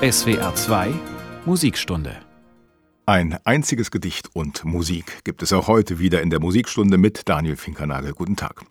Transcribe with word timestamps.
SWR 0.00 0.54
2 0.54 0.94
Musikstunde 1.44 2.16
ein 3.04 3.36
einziges 3.44 3.90
Gedicht 3.90 4.30
und 4.34 4.64
Musik 4.64 5.22
gibt 5.24 5.42
es 5.42 5.52
auch 5.52 5.68
heute 5.68 5.98
wieder 5.98 6.22
in 6.22 6.30
der 6.30 6.40
Musikstunde 6.40 6.96
mit 6.96 7.28
Daniel 7.28 7.56
Finkernagel. 7.56 8.14
Guten 8.14 8.36
Tag. 8.36 8.64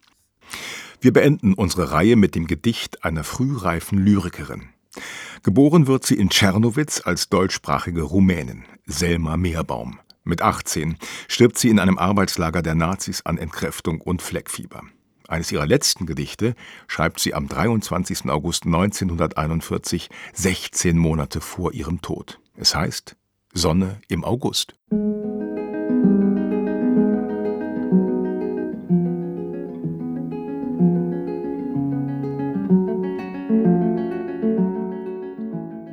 Wir 1.02 1.14
beenden 1.14 1.54
unsere 1.54 1.92
Reihe 1.92 2.16
mit 2.16 2.34
dem 2.34 2.48
Gedicht 2.48 3.04
einer 3.06 3.24
frühreifen 3.24 4.00
Lyrikerin. 4.00 4.70
Geboren 5.44 5.86
wird 5.86 6.04
sie 6.04 6.16
in 6.16 6.30
Czernowitz 6.30 7.02
als 7.06 7.30
deutschsprachige 7.30 8.02
Rumänin, 8.02 8.64
Selma 8.88 9.38
Meerbaum. 9.38 10.00
Mit 10.24 10.42
18 10.42 10.98
stirbt 11.28 11.60
sie 11.60 11.70
in 11.70 11.78
einem 11.78 12.00
Arbeitslager 12.00 12.64
der 12.64 12.74
Nazis 12.74 13.22
an 13.22 13.38
Entkräftung 13.38 14.02
und 14.02 14.24
Fleckfieber. 14.24 14.82
Eines 15.30 15.52
ihrer 15.52 15.68
letzten 15.68 16.08
Gedichte 16.08 16.56
schreibt 16.88 17.20
sie 17.20 17.36
am 17.36 17.48
23. 17.48 18.32
August 18.32 18.66
1941, 18.66 20.10
16 20.34 20.98
Monate 20.98 21.40
vor 21.40 21.72
ihrem 21.72 22.02
Tod. 22.02 22.40
Es 22.56 22.74
heißt 22.74 23.16
Sonne 23.54 24.02
im 24.08 24.24
August. 24.24 24.74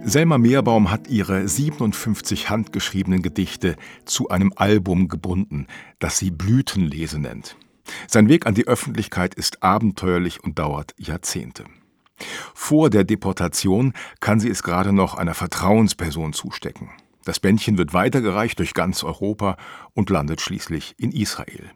Selma 0.03 0.39
Meerbaum 0.39 0.91
hat 0.91 1.09
ihre 1.09 1.47
57 1.47 2.49
handgeschriebenen 2.49 3.21
Gedichte 3.21 3.77
zu 4.07 4.31
einem 4.31 4.55
Album 4.57 5.09
gebunden, 5.09 5.67
das 5.99 6.17
sie 6.17 6.31
Blütenlese 6.31 7.19
nennt. 7.19 7.59
Sein 8.09 8.29
Weg 8.29 8.47
an 8.47 8.55
die 8.55 8.67
Öffentlichkeit 8.67 9.35
ist 9.35 9.63
abenteuerlich 9.63 10.43
und 10.43 10.59
dauert 10.59 10.95
Jahrzehnte. 10.99 11.65
Vor 12.55 12.91
der 12.91 13.05
Deportation 13.05 13.93
kann 14.21 14.41
sie 14.41 14.49
es 14.49 14.63
gerade 14.63 14.93
noch 14.93 15.15
einer 15.15 15.35
Vertrauensperson 15.35 16.33
zustecken. 16.33 16.91
Das 17.25 17.41
Bändchen 17.41 17.77
wird 17.77 17.93
weitergereicht 17.93 18.59
durch 18.59 18.73
ganz 18.73 19.03
Europa 19.03 19.57
und 19.95 20.11
landet 20.11 20.41
schließlich 20.41 20.95
in 20.99 21.11
Israel. 21.11 21.71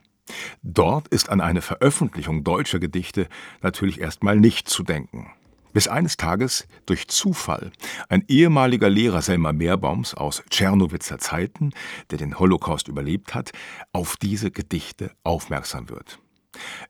Dort 0.62 1.08
ist 1.08 1.28
an 1.28 1.40
eine 1.40 1.60
Veröffentlichung 1.60 2.44
deutscher 2.44 2.78
Gedichte 2.78 3.26
natürlich 3.60 4.00
erstmal 4.00 4.36
nicht 4.36 4.68
zu 4.68 4.82
denken. 4.82 5.32
Bis 5.72 5.88
eines 5.88 6.16
Tages 6.16 6.66
durch 6.86 7.08
Zufall 7.08 7.70
ein 8.08 8.24
ehemaliger 8.28 8.90
Lehrer 8.90 9.22
Selma 9.22 9.52
Meerbaums 9.52 10.14
aus 10.14 10.42
Tschernowitzer 10.50 11.18
Zeiten, 11.18 11.70
der 12.10 12.18
den 12.18 12.38
Holocaust 12.38 12.88
überlebt 12.88 13.34
hat, 13.34 13.52
auf 13.92 14.16
diese 14.16 14.50
Gedichte 14.50 15.12
aufmerksam 15.22 15.88
wird. 15.88 16.18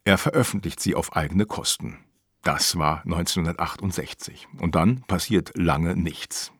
Er 0.04 0.18
veröffentlicht 0.18 0.80
sie 0.80 0.94
auf 0.94 1.14
eigene 1.14 1.46
Kosten. 1.46 1.98
Das 2.42 2.78
war 2.78 3.02
1968. 3.04 4.48
Und 4.58 4.74
dann 4.74 5.02
passiert 5.02 5.52
lange 5.54 5.94
nichts. 5.94 6.52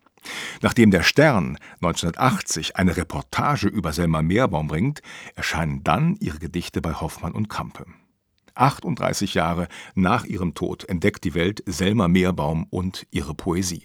Nachdem 0.61 0.91
der 0.91 1.03
Stern 1.03 1.57
1980 1.77 2.77
eine 2.77 2.97
Reportage 2.97 3.69
über 3.69 3.95
Selma 3.95 4.21
Meerbaum 4.21 4.67
bringt, 4.69 5.01
erscheinen 5.35 5.83
dann 5.83 6.17
ihre 6.21 6.39
Gedichte 6.39 6.83
bei 6.83 6.93
Hoffmann 6.93 7.33
und 7.33 7.49
Campe. 7.49 7.87
38 8.55 9.35
Jahre 9.35 9.69
nach 9.95 10.25
ihrem 10.25 10.55
Tod 10.55 10.85
entdeckt 10.89 11.25
die 11.25 11.35
Welt 11.35 11.63
Selma 11.67 12.09
Meerbaum 12.09 12.67
und 12.71 13.07
ihre 13.11 13.35
Poesie. 13.35 13.85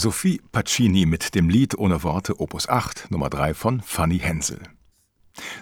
Sophie 0.00 0.40
Pacini 0.50 1.04
mit 1.04 1.34
dem 1.34 1.50
Lied 1.50 1.76
ohne 1.76 2.02
Worte 2.02 2.40
Opus 2.40 2.70
8 2.70 3.10
Nummer 3.10 3.28
3 3.28 3.52
von 3.52 3.82
Fanny 3.82 4.18
Hensel. 4.18 4.62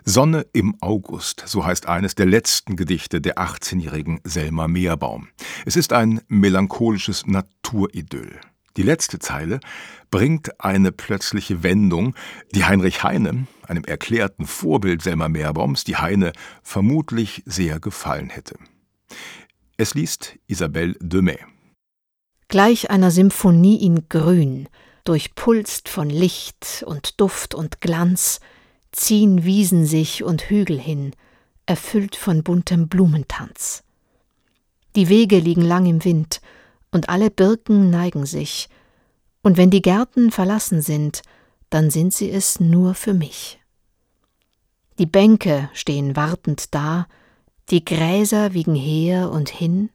Sonne 0.05 0.47
im 0.53 0.77
August, 0.81 1.43
so 1.47 1.67
heißt 1.67 1.89
eines 1.89 2.15
der 2.15 2.27
letzten 2.27 2.77
Gedichte 2.77 3.21
der 3.21 3.39
18-jährigen 3.39 4.21
Selma 4.23 4.69
Meerbaum. 4.69 5.27
Es 5.67 5.75
ist 5.75 5.93
ein 5.93 6.21
melancholisches 6.29 7.27
Naturidyll. 7.27 8.41
Die 8.77 8.85
letzte 8.85 9.19
Zeile 9.19 9.59
bringt 10.13 10.61
eine 10.61 10.93
plötzliche 10.93 11.65
Wendung, 11.65 12.15
die 12.55 12.65
Heinrich 12.65 13.03
Heine, 13.03 13.49
einem 13.67 13.83
erklärten 13.83 14.47
Vorbild 14.47 15.03
Selma 15.03 15.29
Meerbaums, 15.29 15.83
die 15.83 15.97
Heine 15.97 16.33
vermutlich 16.63 17.43
sehr 17.45 17.81
gefallen 17.81 18.31
hätte. 18.31 18.55
Es 19.77 19.95
liest 19.95 20.39
Isabelle 20.47 20.95
Demey 21.01 21.39
gleich 22.49 22.91
einer 22.91 23.11
Symphonie 23.11 23.85
in 23.85 24.09
Grün, 24.09 24.69
durchpulst 25.05 25.89
von 25.89 26.11
Licht 26.11 26.85
und 26.87 27.21
Duft 27.21 27.55
und 27.55 27.81
Glanz, 27.81 28.41
ziehen 28.93 29.45
Wiesen 29.45 29.87
sich 29.87 30.25
und 30.25 30.43
Hügel 30.43 30.79
hin, 30.81 31.13
erfüllt 31.67 32.17
von 32.17 32.43
buntem 32.43 32.89
Blumentanz. 32.89 33.85
Die 34.97 35.09
Wege 35.09 35.39
liegen 35.39 35.63
lang 35.63 35.87
im 35.87 36.05
Wind, 36.05 36.41
und 36.91 37.11
alle 37.11 37.31
Birken 37.31 37.91
neigen 37.91 38.25
sich, 38.25 38.69
und 39.43 39.57
wenn 39.57 39.71
die 39.71 39.83
Gärten 39.83 40.31
verlassen 40.31 40.81
sind, 40.83 41.23
dann 41.71 41.91
sind 41.91 42.15
sie 42.15 42.31
es 42.31 42.61
nur 42.61 42.95
für 42.95 43.13
mich. 43.13 43.61
Die 44.99 45.07
Bänke 45.07 45.71
stehen 45.75 46.17
wartend 46.17 46.75
da, 46.75 47.07
die 47.71 47.85
Gräser 47.85 48.55
wiegen 48.55 48.75
her 48.75 49.31
und 49.31 49.51
hin, 49.51 49.91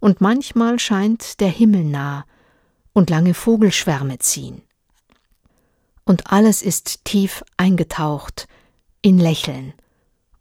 und 0.00 0.20
manchmal 0.20 0.78
scheint 0.78 1.40
der 1.40 1.48
Himmel 1.48 1.84
nah, 1.84 2.24
und 2.92 3.10
lange 3.10 3.34
Vogelschwärme 3.34 4.18
ziehen. 4.18 4.62
Und 6.04 6.32
alles 6.32 6.62
ist 6.62 7.04
tief 7.04 7.44
eingetaucht 7.56 8.48
in 9.02 9.18
Lächeln 9.18 9.74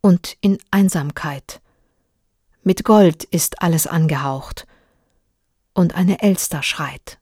und 0.02 0.38
in 0.42 0.58
Einsamkeit. 0.72 1.62
Mit 2.64 2.84
Gold 2.84 3.24
ist 3.26 3.62
alles 3.62 3.88
angehaucht, 3.88 4.66
und 5.78 5.94
eine 5.94 6.22
Elster 6.24 6.64
schreit. 6.64 7.20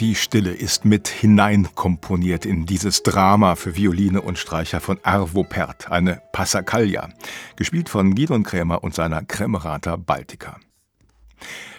Die 0.00 0.14
Stille 0.14 0.52
ist 0.52 0.86
mit 0.86 1.08
hineinkomponiert 1.08 2.46
in 2.46 2.64
dieses 2.64 3.02
Drama 3.02 3.54
für 3.54 3.76
Violine 3.76 4.22
und 4.22 4.38
Streicher 4.38 4.80
von 4.80 4.98
Arvo 5.02 5.44
Pärt, 5.44 5.90
eine 5.90 6.22
Passacaglia, 6.32 7.10
gespielt 7.56 7.90
von 7.90 8.14
Gidon 8.14 8.42
Krämer 8.42 8.82
und 8.82 8.94
seiner 8.94 9.22
Kremerata 9.22 9.96
Baltica. 9.96 10.58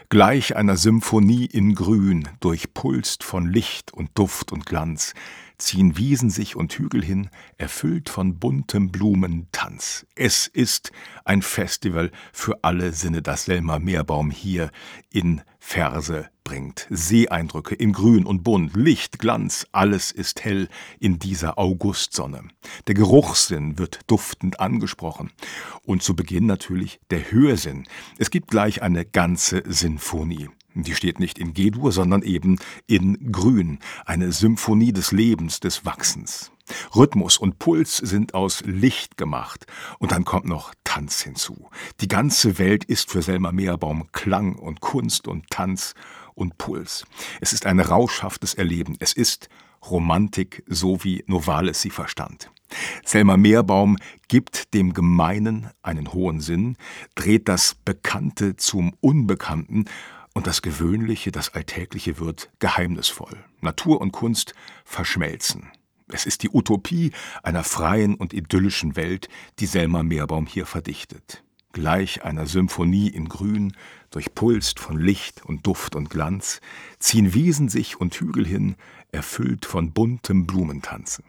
Gleich 0.10 0.56
einer 0.56 0.78
Symphonie 0.78 1.46
in 1.46 1.74
Grün, 1.74 2.30
durchpulst 2.42 3.24
von 3.24 3.48
Licht 3.52 3.92
und 3.92 4.12
Duft 4.14 4.52
und 4.52 4.68
Glanz, 4.68 5.16
ziehen 5.62 5.98
Wiesen 5.98 6.30
sich 6.30 6.56
und 6.56 6.74
Hügel 6.74 7.04
hin, 7.04 7.30
erfüllt 7.58 8.10
von 8.10 8.40
buntem 8.40 8.92
Blumentanz. 8.92 10.06
Es 10.16 10.48
ist 10.48 10.92
ein 11.24 11.42
Festival 11.42 12.12
für 12.34 12.64
alle 12.64 12.94
Sinne, 12.94 13.22
das 13.22 13.46
Selma 13.46 13.80
Meerbaum 13.80 14.32
hier 14.32 14.72
in 15.12 15.42
Verse 15.60 16.30
bringt. 16.44 16.88
Seeeindrücke 16.90 17.76
in 17.76 17.94
Grün 17.94 18.26
und 18.26 18.44
Bunt, 18.44 18.76
Licht, 18.76 19.20
Glanz, 19.20 19.68
alles 19.72 20.12
ist 20.12 20.44
hell 20.44 20.68
in 21.00 21.20
dieser 21.20 21.58
Augustsonne. 21.58 22.44
Der 22.88 22.96
Geruchssinn 22.96 23.78
wird 23.78 24.00
duftend 24.08 24.60
angesprochen. 24.60 25.32
Und 25.84 26.04
zu 26.04 26.16
Beginn 26.16 26.48
natürlich 26.48 27.00
der 27.12 27.32
Hörsinn. 27.32 27.88
Es 28.18 28.32
gibt 28.32 28.50
gleich 28.50 28.82
eine 28.82 29.06
ganze 29.06 29.64
Sinfonie. 29.66 30.50
Die 30.74 30.96
steht 30.96 31.20
nicht 31.20 31.38
in 31.38 31.54
G-Dur, 31.54 31.92
sondern 31.92 32.22
eben 32.22 32.58
in 32.88 33.32
Grün, 33.32 33.80
eine 34.06 34.32
Symphonie 34.32 34.94
des 34.94 35.12
Lebens, 35.12 35.60
des 35.60 35.86
Wachsens. 35.86 36.52
Rhythmus 36.96 37.38
und 37.38 37.60
Puls 37.60 37.98
sind 37.98 38.34
aus 38.34 38.62
Licht 38.66 39.18
gemacht. 39.18 39.66
Und 40.00 40.12
dann 40.14 40.24
kommt 40.24 40.46
noch 40.46 40.74
Tanz 40.84 41.22
hinzu. 41.22 41.70
Die 42.00 42.08
ganze 42.08 42.58
Welt 42.58 42.86
ist 42.86 43.12
für 43.12 43.22
Selma 43.22 43.52
Meerbaum 43.52 44.08
Klang 44.14 44.56
und 44.56 44.80
Kunst 44.80 45.28
und 45.28 45.50
Tanz 45.50 45.94
und 46.34 46.58
Puls. 46.58 47.06
Es 47.42 47.52
ist 47.52 47.66
ein 47.66 47.80
rauschhaftes 47.80 48.54
Erleben. 48.54 48.96
Es 49.00 49.14
ist 49.14 49.50
Romantik, 49.90 50.64
so 50.68 51.04
wie 51.04 51.24
Novalis 51.28 51.82
sie 51.82 51.90
verstand. 51.90 52.52
Selma 53.04 53.36
Meerbaum 53.36 53.98
gibt 54.30 54.74
dem 54.74 54.94
Gemeinen 54.94 55.70
einen 55.82 56.14
hohen 56.14 56.40
Sinn, 56.40 56.78
dreht 57.16 57.50
das 57.50 57.76
Bekannte 57.76 58.56
zum 58.56 58.94
Unbekannten 59.02 59.86
und 60.34 60.48
das 60.48 60.62
Gewöhnliche, 60.62 61.32
das 61.32 61.54
Alltägliche 61.54 62.20
wird 62.20 62.50
geheimnisvoll. 62.60 63.44
Natur 63.60 64.02
und 64.02 64.12
Kunst 64.12 64.54
verschmelzen. 64.86 65.72
Es 66.08 66.26
ist 66.26 66.44
die 66.44 66.50
Utopie 66.50 67.12
einer 67.44 67.64
freien 67.64 68.16
und 68.16 68.34
idyllischen 68.34 68.96
Welt, 68.96 69.30
die 69.60 69.66
Selma 69.66 70.04
Meerbaum 70.04 70.46
hier 70.46 70.66
verdichtet. 70.66 71.44
Gleich 71.74 72.24
einer 72.24 72.48
Symphonie 72.48 73.08
in 73.08 73.30
Grün, 73.30 73.74
durchpulst 74.10 74.80
von 74.80 75.00
Licht 75.00 75.46
und 75.46 75.66
Duft 75.66 75.96
und 75.96 76.10
Glanz, 76.10 76.60
ziehen 77.00 77.34
Wiesen 77.34 77.70
sich 77.70 78.00
und 78.00 78.14
Hügel 78.16 78.46
hin, 78.46 78.76
erfüllt 79.14 79.66
von 79.66 79.94
buntem 79.94 80.48
Blumentanzen. 80.48 81.24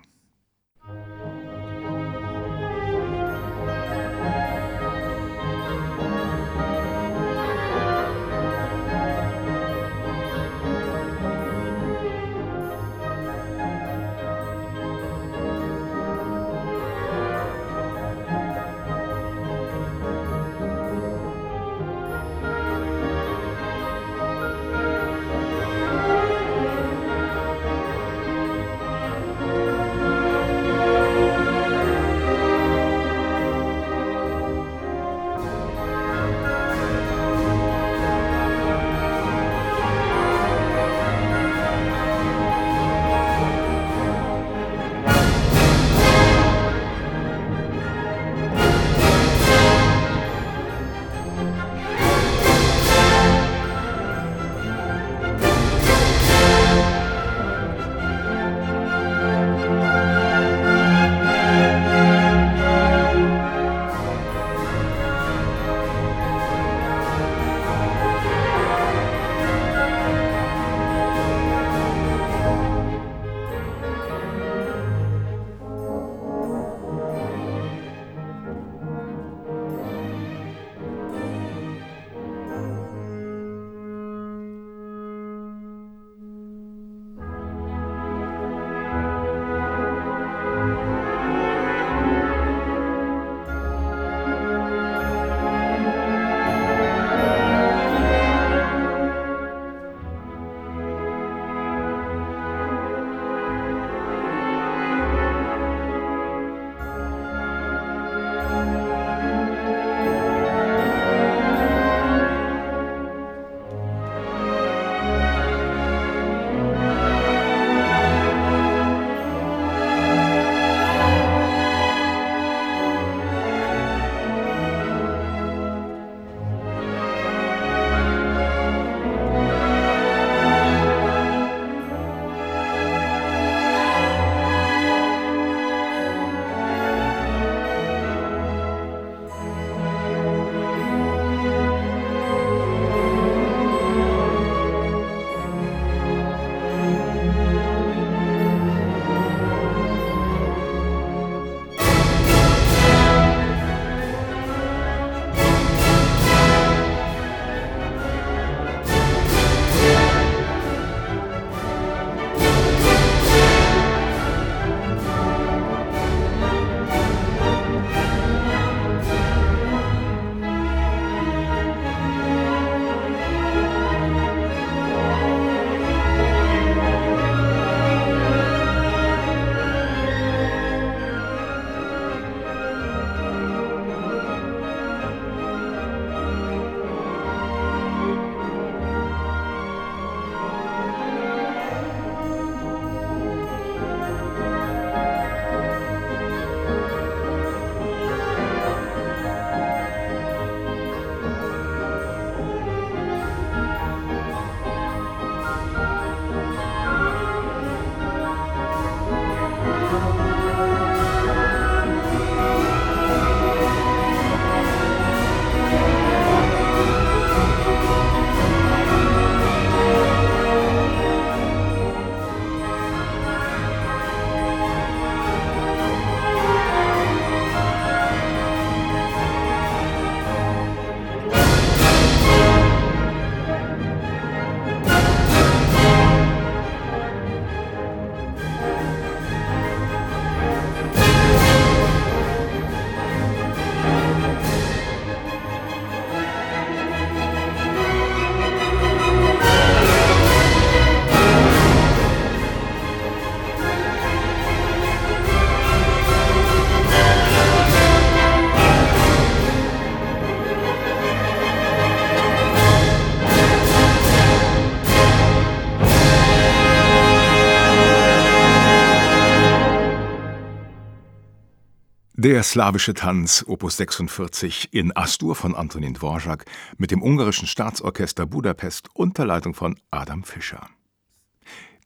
Der 272.24 272.44
slawische 272.44 272.94
Tanz, 272.94 273.44
Opus 273.48 273.78
46 273.78 274.68
in 274.70 274.94
Astur 274.94 275.34
von 275.34 275.56
Antonin 275.56 275.94
Dvorak 275.94 276.44
mit 276.78 276.92
dem 276.92 277.02
ungarischen 277.02 277.48
Staatsorchester 277.48 278.26
Budapest 278.26 278.90
unter 278.94 279.26
Leitung 279.26 279.54
von 279.54 279.76
Adam 279.90 280.22
Fischer. 280.22 280.68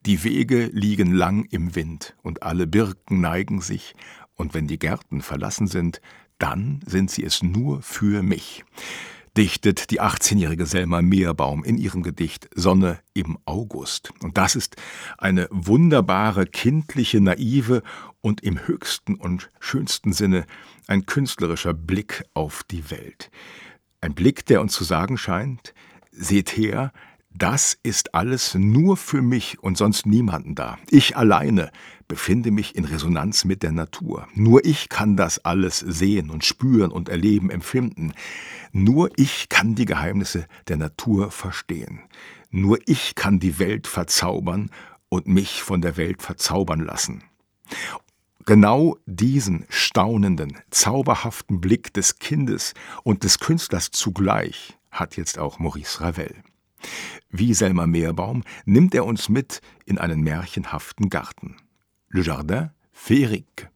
Die 0.05 0.25
Wege 0.25 0.66
liegen 0.75 1.12
lang 1.12 1.47
im 1.47 1.75
Wind, 1.75 2.16
und 2.23 2.43
alle 2.43 2.66
Birken 2.66 3.23
neigen 3.23 3.62
sich, 3.62 3.95
und 4.35 4.52
wenn 4.52 4.66
die 4.66 4.78
Gärten 4.78 5.23
verlassen 5.23 5.69
sind, 5.69 6.02
dann 6.38 6.81
sind 6.85 7.11
sie 7.11 7.25
es 7.25 7.43
nur 7.43 7.81
für 7.81 8.23
mich 8.23 8.62
dichtet 9.37 9.90
die 9.90 10.00
18-jährige 10.00 10.64
Selma 10.64 11.02
Meerbaum 11.02 11.62
in 11.62 11.76
ihrem 11.76 12.02
Gedicht 12.02 12.49
Sonne 12.55 13.00
im 13.12 13.37
August. 13.45 14.12
Und 14.23 14.38
das 14.38 14.57
ist 14.57 14.76
eine 15.19 15.47
wunderbare, 15.50 16.47
kindliche, 16.47 17.21
naive 17.21 17.83
und 18.26 18.42
im 18.42 18.66
höchsten 18.66 19.14
und 19.14 19.52
schönsten 19.61 20.12
Sinne 20.12 20.47
ein 20.88 21.06
künstlerischer 21.06 21.73
Blick 21.73 22.25
auf 22.35 22.64
die 22.64 22.90
Welt. 22.90 23.30
Ein 24.00 24.14
Blick, 24.14 24.45
der 24.47 24.61
uns 24.61 24.73
zu 24.73 24.83
sagen 24.83 25.16
scheint, 25.16 25.75
seht 26.11 26.56
her, 26.56 26.92
das 27.33 27.78
ist 27.85 28.16
alles 28.16 28.56
nur 28.56 28.97
für 28.97 29.23
mich 29.23 29.62
und 29.62 29.78
sonst 29.78 30.06
niemanden 30.06 30.56
da. 30.56 30.76
Ich 30.90 31.16
alleine 31.16 31.71
befinde 32.09 32.50
mich 32.50 32.75
in 32.75 32.85
Resonanz 32.85 33.45
mit 33.45 33.62
der 33.62 33.71
Natur. 33.71 34.26
Nur 34.35 34.64
ich 34.64 34.88
kann 34.88 35.16
das 35.16 35.45
alles 35.45 35.78
sehen 35.78 36.28
und 36.28 36.45
spüren 36.45 36.90
und 36.90 37.09
erleben, 37.09 37.49
empfinden. 37.49 38.12
Nur 38.73 39.09
ich 39.14 39.49
kann 39.49 39.76
die 39.76 39.85
Geheimnisse 39.85 40.49
der 40.66 40.78
Natur 40.78 41.30
verstehen. 41.30 42.00
Nur 42.50 42.80
ich 42.87 43.14
kann 43.14 43.38
die 43.38 43.61
Welt 43.61 43.87
verzaubern 43.87 44.73
und 45.09 45.28
mich 45.28 45.62
von 45.62 45.80
der 45.80 45.97
Welt 45.97 46.23
verzaubern 46.23 46.80
lassen. 46.80 47.23
Genau 48.48 48.96
diesen 49.06 49.66
staunenden, 49.68 50.56
zauberhaften 50.70 51.60
Blick 51.60 51.92
des 51.92 52.20
Kindes 52.20 52.74
und 53.02 53.24
des 53.24 53.40
Künstlers 53.40 53.90
zugleich 53.90 54.78
hat 54.92 55.16
jetzt 55.16 55.40
auch 55.40 55.58
Maurice 55.58 56.00
Ravel. 56.00 56.32
Wie 57.28 57.54
Selma 57.54 57.88
Meerbaum 57.88 58.44
nimmt 58.64 58.94
er 58.94 59.04
uns 59.04 59.28
mit 59.28 59.60
in 59.84 59.98
einen 59.98 60.20
märchenhaften 60.20 61.10
Garten. 61.10 61.56
Le 62.08 62.22
Jardin 62.22 62.70
féerique. 62.92 63.68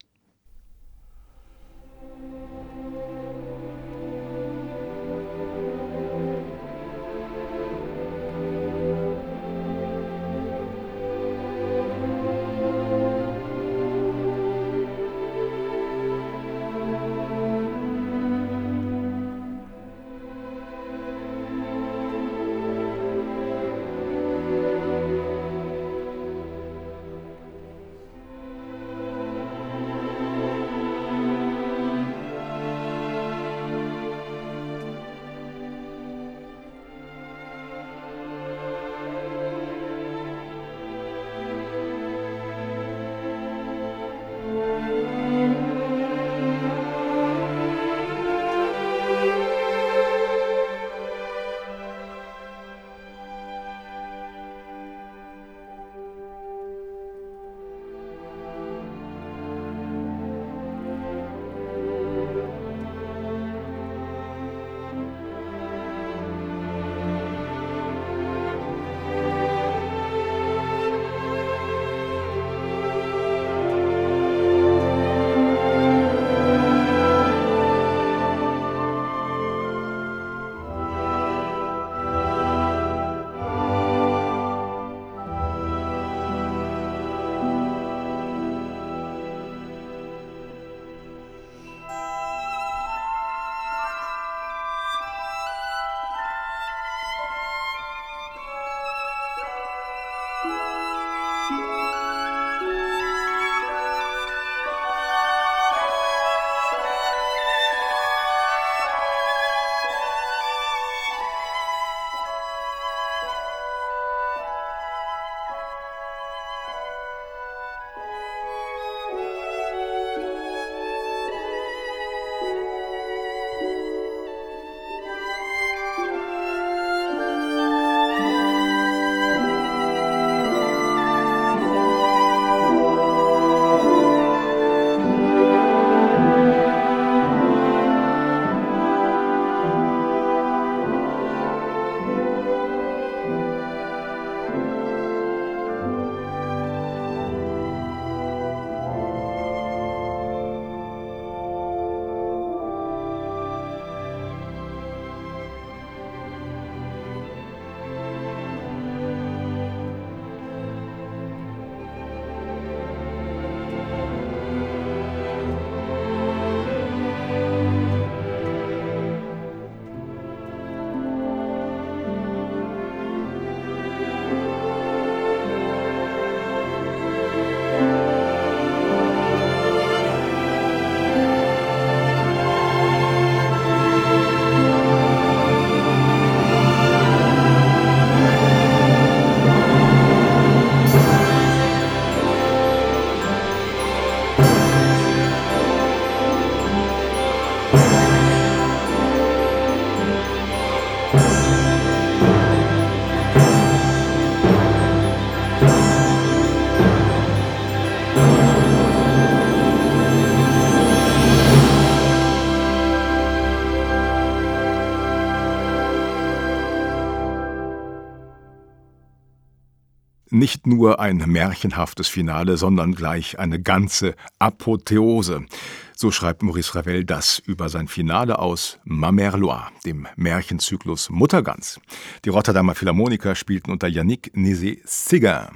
Nicht 220.40 220.66
nur 220.66 220.98
ein 220.98 221.18
märchenhaftes 221.18 222.08
Finale, 222.08 222.56
sondern 222.56 222.96
gleich 222.96 223.38
eine 223.38 223.60
ganze 223.60 224.16
Apotheose. 224.40 225.46
So 225.94 226.10
schreibt 226.10 226.42
Maurice 226.42 226.74
Ravel 226.74 227.04
das 227.04 227.38
über 227.38 227.68
sein 227.68 227.86
Finale 227.86 228.38
aus 228.38 228.80
Ma 228.84 229.10
Mère 229.10 229.36
Loire, 229.36 229.68
dem 229.84 230.08
Märchenzyklus 230.16 231.10
Muttergans. 231.10 231.78
Die 232.24 232.30
Rotterdamer 232.30 232.74
Philharmoniker 232.74 233.34
spielten 233.34 233.70
unter 233.70 233.86
Yannick 233.86 234.32
Nézet-Séguin. 234.34 235.50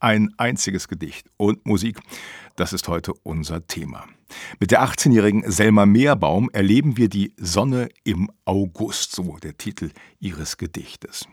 Ein 0.00 0.30
einziges 0.38 0.88
Gedicht 0.88 1.28
und 1.36 1.66
Musik, 1.66 2.00
das 2.56 2.72
ist 2.72 2.88
heute 2.88 3.12
unser 3.22 3.66
Thema. 3.66 4.06
Mit 4.58 4.70
der 4.70 4.82
18-jährigen 4.82 5.50
Selma 5.50 5.84
Meerbaum 5.84 6.48
erleben 6.54 6.96
wir 6.96 7.10
die 7.10 7.34
Sonne 7.36 7.90
im 8.02 8.30
August, 8.46 9.12
so 9.12 9.36
der 9.42 9.58
Titel 9.58 9.90
ihres 10.18 10.56
Gedichtes. 10.56 11.26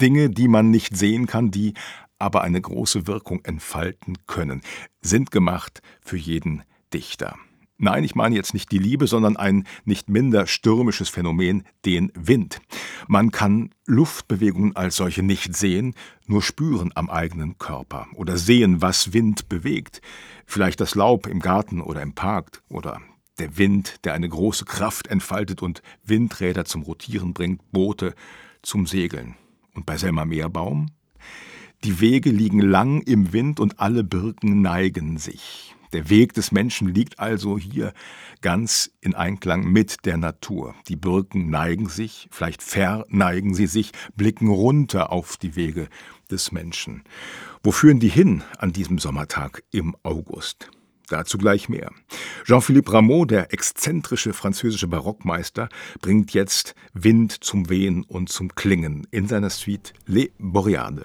Dinge, 0.00 0.30
die 0.30 0.48
man 0.48 0.70
nicht 0.70 0.96
sehen 0.96 1.26
kann, 1.26 1.50
die 1.50 1.74
aber 2.18 2.42
eine 2.42 2.60
große 2.60 3.06
Wirkung 3.06 3.44
entfalten 3.44 4.18
können, 4.26 4.62
sind 5.00 5.30
gemacht 5.30 5.82
für 6.02 6.16
jeden 6.16 6.62
Dichter. 6.92 7.36
Nein, 7.82 8.04
ich 8.04 8.14
meine 8.14 8.36
jetzt 8.36 8.52
nicht 8.52 8.70
die 8.72 8.78
Liebe, 8.78 9.06
sondern 9.06 9.38
ein 9.38 9.66
nicht 9.86 10.10
minder 10.10 10.46
stürmisches 10.46 11.08
Phänomen, 11.08 11.64
den 11.86 12.12
Wind. 12.14 12.60
Man 13.08 13.30
kann 13.30 13.70
Luftbewegungen 13.86 14.76
als 14.76 14.96
solche 14.96 15.22
nicht 15.22 15.56
sehen, 15.56 15.94
nur 16.26 16.42
spüren 16.42 16.92
am 16.94 17.08
eigenen 17.08 17.56
Körper 17.56 18.06
oder 18.14 18.36
sehen, 18.36 18.82
was 18.82 19.14
Wind 19.14 19.48
bewegt. 19.48 20.02
Vielleicht 20.44 20.80
das 20.80 20.94
Laub 20.94 21.26
im 21.26 21.40
Garten 21.40 21.80
oder 21.80 22.02
im 22.02 22.12
Park 22.12 22.62
oder 22.68 23.00
der 23.38 23.56
Wind, 23.56 24.04
der 24.04 24.12
eine 24.12 24.28
große 24.28 24.66
Kraft 24.66 25.06
entfaltet 25.06 25.62
und 25.62 25.80
Windräder 26.04 26.66
zum 26.66 26.82
Rotieren 26.82 27.32
bringt, 27.32 27.72
Boote 27.72 28.14
zum 28.60 28.86
Segeln. 28.86 29.36
Und 29.74 29.86
bei 29.86 29.96
Selma 29.96 30.24
Meerbaum? 30.24 30.90
Die 31.84 32.00
Wege 32.00 32.30
liegen 32.30 32.60
lang 32.60 33.00
im 33.02 33.32
Wind 33.32 33.58
und 33.58 33.80
alle 33.80 34.04
Birken 34.04 34.60
neigen 34.60 35.16
sich. 35.16 35.74
Der 35.92 36.08
Weg 36.08 36.34
des 36.34 36.52
Menschen 36.52 36.88
liegt 36.88 37.18
also 37.18 37.58
hier 37.58 37.92
ganz 38.42 38.92
in 39.00 39.14
Einklang 39.14 39.64
mit 39.64 40.04
der 40.04 40.18
Natur. 40.18 40.74
Die 40.88 40.94
Birken 40.94 41.50
neigen 41.50 41.88
sich, 41.88 42.28
vielleicht 42.30 42.62
verneigen 42.62 43.54
sie 43.54 43.66
sich, 43.66 43.92
blicken 44.14 44.48
runter 44.48 45.10
auf 45.10 45.36
die 45.36 45.56
Wege 45.56 45.88
des 46.30 46.52
Menschen. 46.52 47.02
Wo 47.64 47.72
führen 47.72 47.98
die 47.98 48.08
hin 48.08 48.44
an 48.58 48.72
diesem 48.72 48.98
Sommertag 48.98 49.64
im 49.72 49.96
August? 50.04 50.70
Dazu 51.10 51.38
gleich 51.38 51.68
mehr. 51.68 51.90
Jean-Philippe 52.44 52.92
Rameau, 52.92 53.24
der 53.24 53.52
exzentrische 53.52 54.32
französische 54.32 54.86
Barockmeister, 54.86 55.68
bringt 56.00 56.32
jetzt 56.32 56.76
Wind 56.94 57.42
zum 57.42 57.68
Wehen 57.68 58.04
und 58.04 58.28
zum 58.28 58.54
Klingen 58.54 59.08
in 59.10 59.26
seiner 59.26 59.50
Suite 59.50 59.92
Les 60.06 60.30
Boreades. 60.38 61.04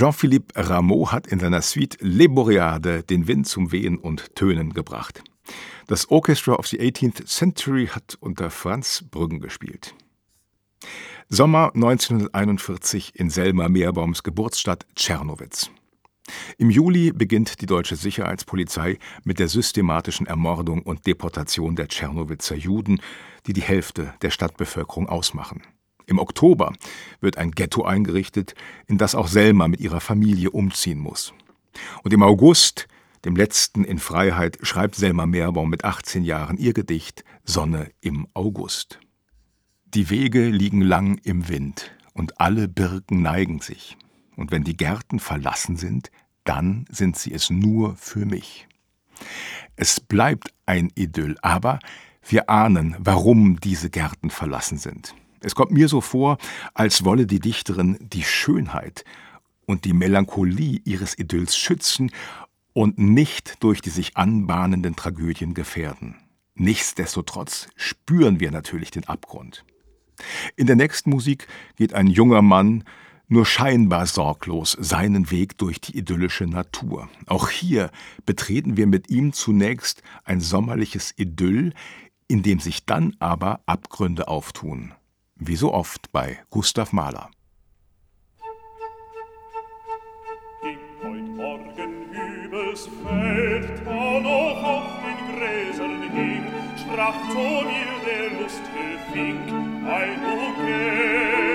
Jean-Philippe 0.00 0.54
Rameau 0.56 1.12
hat 1.12 1.26
in 1.26 1.40
seiner 1.40 1.60
Suite 1.60 1.98
Les 2.00 2.28
Boreades 2.28 3.04
den 3.04 3.28
Wind 3.28 3.46
zum 3.46 3.70
Wehen 3.70 3.98
und 3.98 4.34
Tönen 4.34 4.72
gebracht. 4.72 5.22
Das 5.88 6.10
Orchestra 6.10 6.54
of 6.54 6.66
the 6.68 6.80
18th 6.80 7.26
Century 7.26 7.86
hat 7.86 8.16
unter 8.18 8.48
Franz 8.48 9.04
Brüggen 9.10 9.40
gespielt. 9.40 9.94
Sommer 11.28 11.72
1941 11.74 13.14
in 13.14 13.28
Selma 13.28 13.68
Meerbaums 13.68 14.22
Geburtsstadt 14.22 14.86
Tschernowitz. 14.94 15.70
Im 16.56 16.70
Juli 16.70 17.12
beginnt 17.12 17.60
die 17.60 17.66
deutsche 17.66 17.96
Sicherheitspolizei 17.96 18.98
mit 19.24 19.38
der 19.38 19.48
systematischen 19.48 20.26
Ermordung 20.26 20.80
und 20.80 21.06
Deportation 21.06 21.76
der 21.76 21.88
Tschernowitzer 21.88 22.56
Juden, 22.56 23.02
die 23.46 23.52
die 23.52 23.60
Hälfte 23.60 24.14
der 24.22 24.30
Stadtbevölkerung 24.30 25.10
ausmachen. 25.10 25.60
Im 26.10 26.18
Oktober 26.18 26.72
wird 27.20 27.38
ein 27.38 27.52
Ghetto 27.52 27.84
eingerichtet, 27.84 28.54
in 28.88 28.98
das 28.98 29.14
auch 29.14 29.28
Selma 29.28 29.68
mit 29.68 29.78
ihrer 29.78 30.00
Familie 30.00 30.50
umziehen 30.50 30.98
muss. 30.98 31.32
Und 32.02 32.12
im 32.12 32.24
August, 32.24 32.88
dem 33.24 33.36
letzten 33.36 33.84
in 33.84 34.00
Freiheit, 34.00 34.58
schreibt 34.62 34.96
Selma 34.96 35.26
Meerbaum 35.26 35.70
mit 35.70 35.84
18 35.84 36.24
Jahren 36.24 36.56
ihr 36.56 36.72
Gedicht 36.72 37.24
Sonne 37.44 37.92
im 38.00 38.26
August. 38.34 38.98
Die 39.94 40.10
Wege 40.10 40.48
liegen 40.48 40.80
lang 40.80 41.18
im 41.22 41.48
Wind 41.48 41.92
und 42.12 42.40
alle 42.40 42.66
Birken 42.66 43.22
neigen 43.22 43.60
sich. 43.60 43.96
Und 44.34 44.50
wenn 44.50 44.64
die 44.64 44.76
Gärten 44.76 45.20
verlassen 45.20 45.76
sind, 45.76 46.10
dann 46.42 46.86
sind 46.90 47.16
sie 47.18 47.32
es 47.32 47.50
nur 47.50 47.94
für 47.94 48.26
mich. 48.26 48.66
Es 49.76 50.00
bleibt 50.00 50.52
ein 50.66 50.90
Idyll, 50.96 51.36
aber 51.40 51.78
wir 52.26 52.50
ahnen, 52.50 52.96
warum 52.98 53.60
diese 53.60 53.90
Gärten 53.90 54.30
verlassen 54.30 54.78
sind. 54.78 55.14
Es 55.42 55.54
kommt 55.54 55.70
mir 55.70 55.88
so 55.88 56.00
vor, 56.00 56.38
als 56.74 57.04
wolle 57.04 57.26
die 57.26 57.40
Dichterin 57.40 57.96
die 58.00 58.24
Schönheit 58.24 59.04
und 59.66 59.84
die 59.84 59.94
Melancholie 59.94 60.80
ihres 60.84 61.18
Idylls 61.18 61.56
schützen 61.56 62.10
und 62.72 62.98
nicht 62.98 63.62
durch 63.62 63.80
die 63.80 63.90
sich 63.90 64.16
anbahnenden 64.16 64.96
Tragödien 64.96 65.54
gefährden. 65.54 66.16
Nichtsdestotrotz 66.54 67.68
spüren 67.74 68.38
wir 68.38 68.50
natürlich 68.50 68.90
den 68.90 69.08
Abgrund. 69.08 69.64
In 70.56 70.66
der 70.66 70.76
nächsten 70.76 71.08
Musik 71.08 71.48
geht 71.76 71.94
ein 71.94 72.06
junger 72.06 72.42
Mann 72.42 72.84
nur 73.28 73.46
scheinbar 73.46 74.06
sorglos 74.06 74.76
seinen 74.78 75.30
Weg 75.30 75.56
durch 75.56 75.80
die 75.80 75.96
idyllische 75.96 76.44
Natur. 76.44 77.08
Auch 77.26 77.48
hier 77.48 77.90
betreten 78.26 78.76
wir 78.76 78.86
mit 78.86 79.08
ihm 79.08 79.32
zunächst 79.32 80.02
ein 80.24 80.40
sommerliches 80.40 81.14
Idyll, 81.16 81.72
in 82.28 82.42
dem 82.42 82.58
sich 82.58 82.84
dann 82.84 83.16
aber 83.20 83.60
Abgründe 83.66 84.28
auftun 84.28 84.92
wie 85.40 85.56
so 85.56 85.72
oft 85.72 86.12
bei 86.12 86.38
Gustav 86.50 86.92
Mahler. 86.92 87.30
Ging 90.62 90.78
heut 91.02 91.28
Morgen 91.36 92.12
übers 92.44 92.88
Feld, 93.02 93.86
da 93.86 94.20
noch 94.20 94.62
auf 94.62 94.84
den 95.02 95.20
Gräsern 95.34 96.02
hing, 96.12 96.44
sprach 96.76 97.18
zu 97.30 97.38
mir 97.38 97.92
der 98.06 98.40
lustige 98.40 98.98
Fink, 99.12 99.48
ein 99.86 100.20
du 100.20 101.49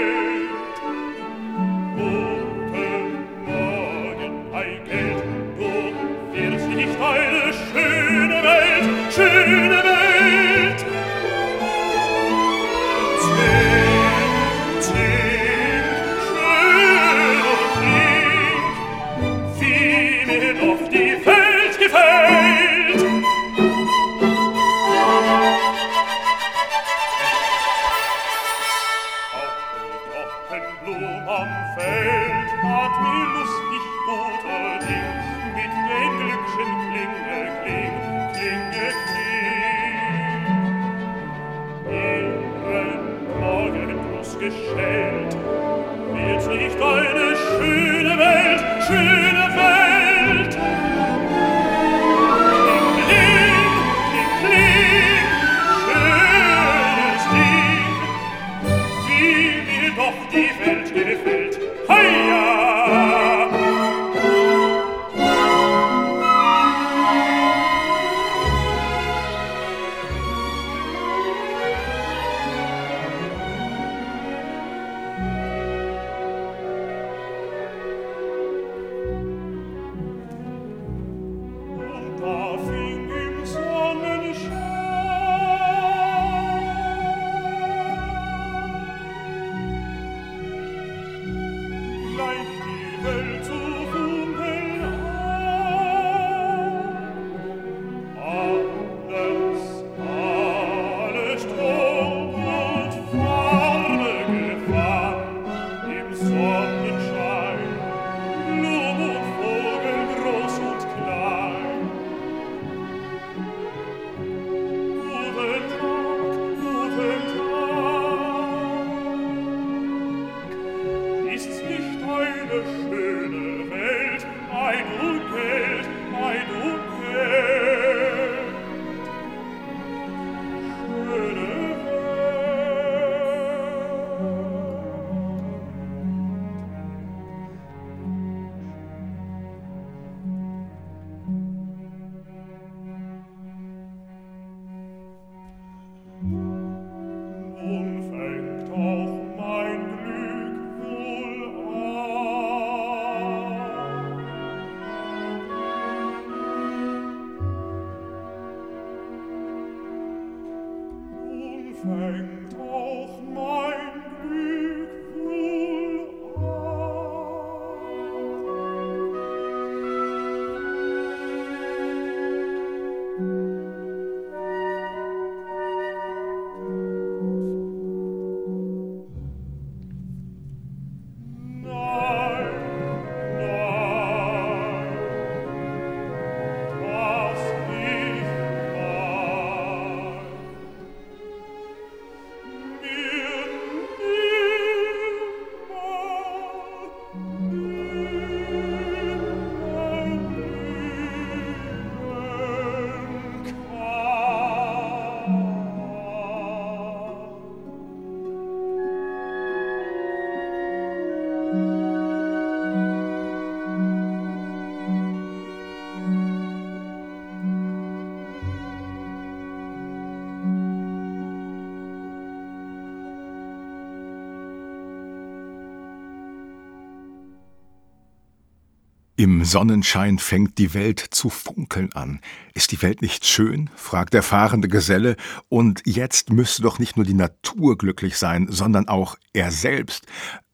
Im 229.25 229.43
Sonnenschein 229.43 230.19
fängt 230.19 230.59
die 230.59 230.75
Welt 230.75 230.99
zu 230.99 231.31
funkeln 231.31 231.91
an. 231.93 232.19
Ist 232.53 232.71
die 232.71 232.81
Welt 232.83 233.01
nicht 233.01 233.25
schön? 233.25 233.71
fragt 233.75 234.13
der 234.13 234.21
fahrende 234.21 234.67
Geselle. 234.67 235.15
Und 235.49 235.81
jetzt 235.87 236.29
müsste 236.29 236.61
doch 236.61 236.77
nicht 236.77 236.95
nur 236.95 237.07
die 237.07 237.15
Natur 237.15 237.75
glücklich 237.75 238.17
sein, 238.17 238.45
sondern 238.51 238.87
auch 238.87 239.15
er 239.33 239.49
selbst. 239.49 240.05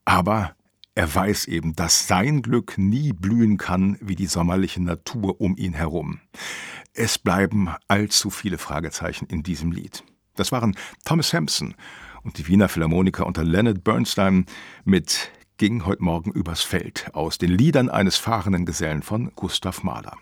Aber 0.06 0.56
er 0.96 1.14
weiß 1.14 1.48
eben, 1.48 1.76
dass 1.76 2.08
sein 2.08 2.44
Glück 2.44 2.78
nie 2.78 3.12
blühen 3.12 3.58
kann 3.58 3.98
wie 4.00 4.16
die 4.16 4.26
sommerliche 4.26 4.82
Natur 4.82 5.42
um 5.42 5.58
ihn 5.58 5.74
herum. 5.74 6.22
Es 6.94 7.18
bleiben 7.18 7.72
allzu 7.90 8.30
viele 8.30 8.58
Fragezeichen 8.58 9.26
in 9.26 9.44
diesem 9.44 9.74
Lied. 9.74 10.06
Das 10.38 10.54
waren 10.54 10.78
Thomas 11.04 11.34
Hampson 11.34 11.76
und 12.24 12.38
die 12.38 12.48
Wiener 12.48 12.70
Philharmoniker 12.70 13.26
unter 13.26 13.44
Leonard 13.44 13.84
Bernstein 13.84 14.46
mit 14.86 15.30
ging 15.62 15.86
heute 15.86 16.04
Morgen 16.04 16.32
übers 16.32 16.64
Feld 16.64 17.14
aus 17.14 17.38
den 17.38 17.52
Liedern 17.52 17.88
eines 17.88 18.18
fahrenden 18.18 18.66
Gesellen 18.66 19.04
von 19.04 19.32
Gustav 19.36 19.84
Mahler. 19.84 20.18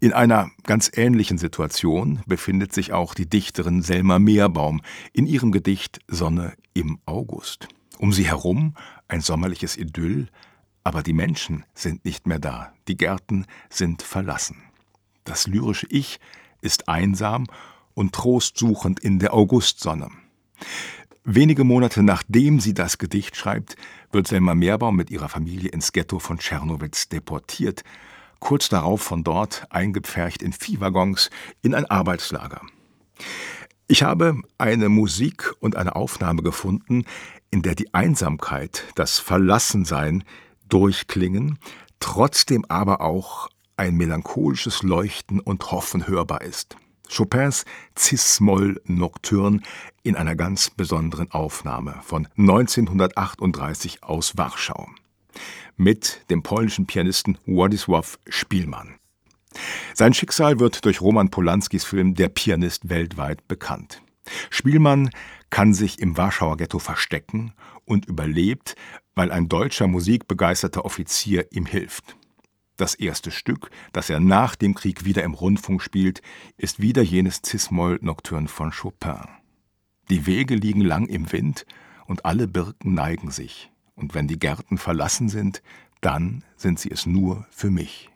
In 0.00 0.12
einer 0.12 0.50
ganz 0.64 0.90
ähnlichen 0.92 1.38
Situation 1.38 2.20
befindet 2.26 2.72
sich 2.72 2.92
auch 2.92 3.14
die 3.14 3.28
Dichterin 3.28 3.80
Selma 3.80 4.18
Meerbaum 4.18 4.82
in 5.12 5.28
ihrem 5.28 5.52
Gedicht 5.52 6.00
Sonne 6.08 6.54
im 6.74 6.98
August. 7.06 7.68
Um 8.00 8.12
sie 8.12 8.26
herum 8.26 8.74
ein 9.06 9.20
sommerliches 9.20 9.76
Idyll, 9.76 10.26
aber 10.82 11.04
die 11.04 11.12
Menschen 11.12 11.64
sind 11.72 12.04
nicht 12.04 12.26
mehr 12.26 12.40
da, 12.40 12.72
die 12.88 12.96
Gärten 12.96 13.46
sind 13.70 14.02
verlassen. 14.02 14.64
Das 15.22 15.46
lyrische 15.46 15.86
Ich 15.90 16.18
ist 16.60 16.88
einsam 16.88 17.46
und 17.94 18.12
trostsuchend 18.12 18.98
in 18.98 19.20
der 19.20 19.32
Augustsonne. 19.32 20.08
Wenige 21.24 21.62
Monate 21.62 22.02
nachdem 22.02 22.58
sie 22.58 22.74
das 22.74 22.98
Gedicht 22.98 23.36
schreibt, 23.36 23.76
wird 24.10 24.26
Selma 24.26 24.56
Meerbaum 24.56 24.96
mit 24.96 25.08
ihrer 25.10 25.28
Familie 25.28 25.70
ins 25.70 25.92
Ghetto 25.92 26.18
von 26.18 26.38
Tschernowitz 26.38 27.08
deportiert, 27.08 27.84
kurz 28.40 28.68
darauf 28.68 29.02
von 29.02 29.22
dort 29.22 29.66
eingepfercht 29.70 30.42
in 30.42 30.52
Viehwaggons 30.52 31.30
in 31.62 31.76
ein 31.76 31.84
Arbeitslager. 31.84 32.60
Ich 33.86 34.02
habe 34.02 34.42
eine 34.58 34.88
Musik 34.88 35.52
und 35.60 35.76
eine 35.76 35.94
Aufnahme 35.94 36.42
gefunden, 36.42 37.04
in 37.52 37.62
der 37.62 37.76
die 37.76 37.94
Einsamkeit, 37.94 38.84
das 38.96 39.20
Verlassensein 39.20 40.24
durchklingen, 40.68 41.60
trotzdem 42.00 42.64
aber 42.64 43.00
auch 43.00 43.48
ein 43.76 43.94
melancholisches 43.96 44.82
Leuchten 44.82 45.38
und 45.38 45.70
Hoffen 45.70 46.08
hörbar 46.08 46.40
ist. 46.40 46.76
Chopins 47.14 47.64
Cis-Moll 47.98 48.80
Nocturne 48.86 49.60
in 50.02 50.16
einer 50.16 50.34
ganz 50.34 50.70
besonderen 50.70 51.30
Aufnahme 51.30 52.00
von 52.02 52.26
1938 52.38 54.02
aus 54.02 54.38
Warschau 54.38 54.88
mit 55.76 56.24
dem 56.30 56.42
polnischen 56.42 56.86
Pianisten 56.86 57.36
Władysław 57.46 58.18
Spielmann. 58.28 58.94
Sein 59.94 60.14
Schicksal 60.14 60.58
wird 60.58 60.84
durch 60.86 61.02
Roman 61.02 61.30
Polanskis 61.30 61.84
Film 61.84 62.14
Der 62.14 62.30
Pianist 62.30 62.88
weltweit 62.88 63.46
bekannt. 63.46 64.02
Spielmann 64.48 65.10
kann 65.50 65.74
sich 65.74 65.98
im 65.98 66.16
Warschauer 66.16 66.56
Ghetto 66.56 66.78
verstecken 66.78 67.52
und 67.84 68.06
überlebt, 68.06 68.74
weil 69.14 69.30
ein 69.30 69.48
deutscher 69.50 69.86
musikbegeisterter 69.86 70.84
Offizier 70.86 71.46
ihm 71.52 71.66
hilft. 71.66 72.16
Das 72.82 72.96
erste 72.96 73.30
Stück, 73.30 73.70
das 73.92 74.10
er 74.10 74.18
nach 74.18 74.56
dem 74.56 74.74
Krieg 74.74 75.04
wieder 75.04 75.22
im 75.22 75.34
Rundfunk 75.34 75.80
spielt, 75.82 76.20
ist 76.56 76.80
wieder 76.80 77.00
jenes 77.00 77.40
Cis-Moll-Nocturne 77.46 78.48
von 78.48 78.72
Chopin. 78.72 79.28
Die 80.10 80.26
Wege 80.26 80.56
liegen 80.56 80.80
lang 80.80 81.06
im 81.06 81.30
Wind 81.30 81.64
und 82.06 82.24
alle 82.24 82.48
Birken 82.48 82.94
neigen 82.94 83.30
sich. 83.30 83.70
Und 83.94 84.16
wenn 84.16 84.26
die 84.26 84.40
Gärten 84.40 84.78
verlassen 84.78 85.28
sind, 85.28 85.62
dann 86.00 86.42
sind 86.56 86.80
sie 86.80 86.90
es 86.90 87.06
nur 87.06 87.46
für 87.52 87.70
mich. 87.70 88.10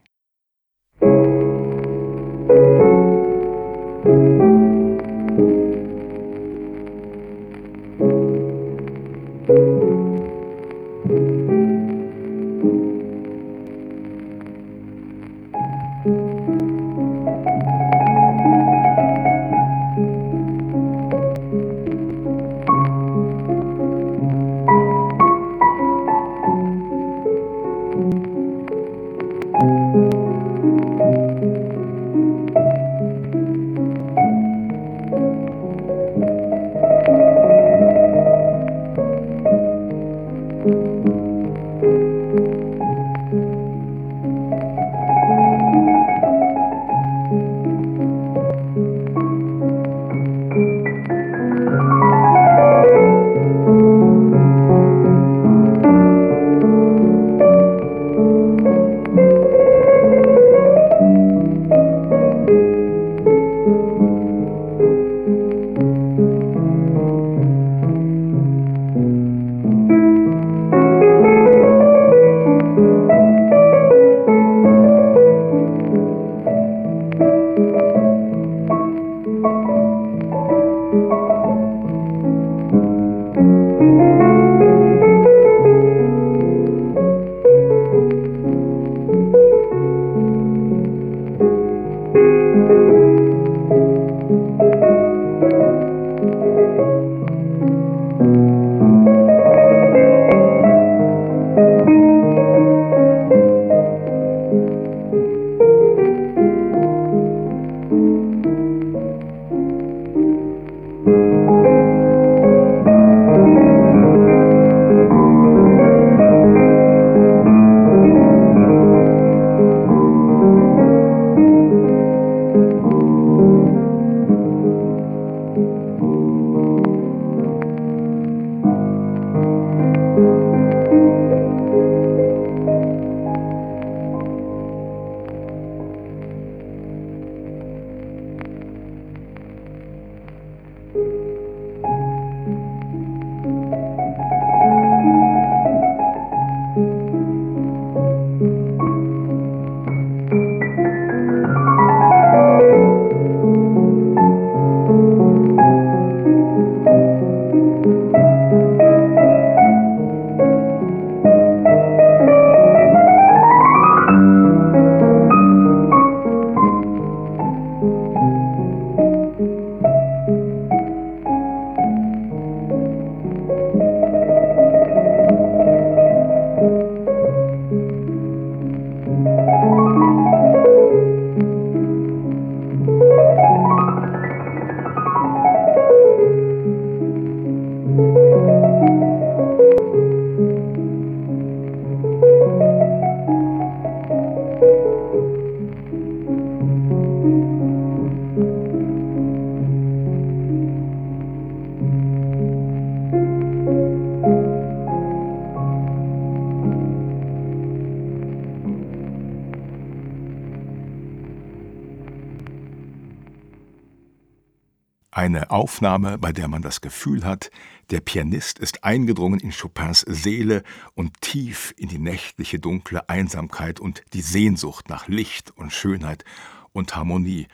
Aufnahme, 215.67 216.17
bei 216.17 216.31
der 216.31 216.47
man 216.47 216.63
das 216.63 216.81
Gefühl 216.81 217.25
hat, 217.25 217.51
der 217.91 217.99
Pianist 217.99 218.61
ist 218.61 218.85
eingedrungen 218.85 219.41
in 219.41 219.51
Chopins 219.51 220.03
Seele 220.07 220.63
und 220.95 221.21
tief 221.21 221.75
in 221.77 221.89
die 221.89 221.99
nächtliche 221.99 222.61
dunkle 222.61 223.09
Einsamkeit 223.09 223.81
und 223.81 224.05
die 224.13 224.21
Sehnsucht 224.21 224.89
nach 224.89 225.09
Licht 225.09 225.51
und 225.57 225.73
Schönheit 225.73 226.25
und 226.73 226.95
Harmonie 226.95 227.49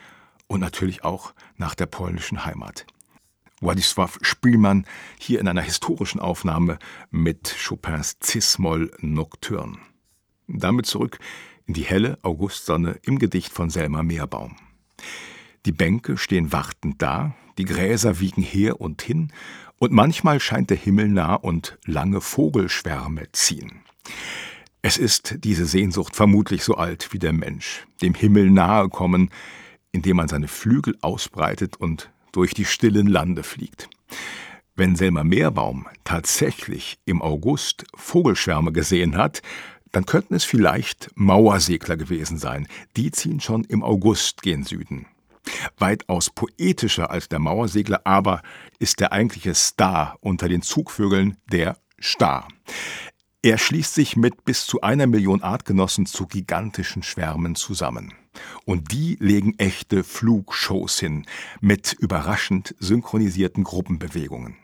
und 0.45 0.59
natürlich 0.59 1.03
auch 1.03 1.33
nach 1.57 1.73
der 1.73 1.87
polnischen 1.87 2.45
Heimat. 2.45 2.85
Władysław 3.61 4.19
Spielmann 4.21 4.85
hier 5.17 5.39
in 5.39 5.47
einer 5.47 5.63
historischen 5.63 6.19
Aufnahme 6.19 6.77
mit 7.09 7.55
Chopins 7.67 8.17
Cis-Moll 8.23 8.91
Nocturne. 8.99 9.79
Damit 10.47 10.85
zurück 10.85 11.17
in 11.65 11.73
die 11.73 11.85
helle 11.85 12.19
Augustsonne 12.21 12.99
im 13.01 13.17
Gedicht 13.17 13.51
von 13.51 13.71
Selma 13.71 14.03
Meerbaum. 14.03 14.55
Die 15.65 15.71
Bänke 15.71 16.17
stehen 16.17 16.51
wartend 16.51 17.01
da, 17.01 17.35
die 17.57 17.65
Gräser 17.65 18.19
wiegen 18.19 18.41
her 18.41 18.81
und 18.81 19.01
hin, 19.01 19.31
und 19.79 19.91
manchmal 19.91 20.39
scheint 20.39 20.69
der 20.69 20.77
Himmel 20.77 21.09
nah 21.09 21.35
und 21.35 21.77
lange 21.85 22.21
Vogelschwärme 22.21 23.31
ziehen. 23.31 23.81
Es 24.81 24.97
ist 24.97 25.35
diese 25.39 25.65
Sehnsucht 25.65 26.15
vermutlich 26.15 26.63
so 26.63 26.75
alt 26.75 27.09
wie 27.11 27.19
der 27.19 27.33
Mensch, 27.33 27.85
dem 28.01 28.13
Himmel 28.13 28.49
nahe 28.49 28.89
kommen, 28.89 29.29
indem 29.91 30.17
man 30.17 30.27
seine 30.27 30.47
Flügel 30.47 30.97
ausbreitet 31.01 31.77
und 31.77 32.09
durch 32.33 32.53
die 32.53 32.65
stillen 32.65 33.07
Lande 33.07 33.43
fliegt. 33.43 33.89
Wenn 34.75 34.95
Selma 34.95 35.23
Meerbaum 35.23 35.85
tatsächlich 36.03 36.97
im 37.05 37.21
August 37.21 37.85
Vogelschwärme 37.95 38.71
gesehen 38.71 39.15
hat, 39.15 39.41
dann 39.91 40.05
könnten 40.05 40.33
es 40.33 40.43
vielleicht 40.43 41.11
Mauersegler 41.15 41.95
gewesen 41.95 42.37
sein. 42.37 42.67
Die 42.97 43.11
ziehen 43.11 43.39
schon 43.39 43.63
im 43.65 43.83
August 43.83 44.41
gen 44.41 44.63
Süden. 44.63 45.05
Weitaus 45.77 46.29
poetischer 46.29 47.11
als 47.11 47.29
der 47.29 47.39
Mauersegler 47.39 48.01
aber 48.05 48.41
ist 48.79 48.99
der 48.99 49.11
eigentliche 49.11 49.53
Star 49.53 50.17
unter 50.21 50.49
den 50.49 50.61
Zugvögeln 50.61 51.37
der 51.51 51.77
Star. 52.01 52.47
Er 53.41 53.57
schließt 53.57 53.93
sich 53.93 54.15
mit 54.15 54.45
bis 54.45 54.65
zu 54.65 54.81
einer 54.81 55.05
Million 55.05 55.43
Artgenossen 55.43 56.05
zu 56.05 56.27
gigantischen 56.27 57.03
Schwärmen 57.03 57.55
zusammen. 57.55 58.13
Und 58.65 58.91
die 58.93 59.17
legen 59.19 59.53
echte 59.57 60.03
Flugshows 60.03 60.99
hin 60.99 61.25
mit 61.59 61.93
überraschend 61.93 62.73
synchronisierten 62.79 63.63
Gruppenbewegungen. 63.65 64.55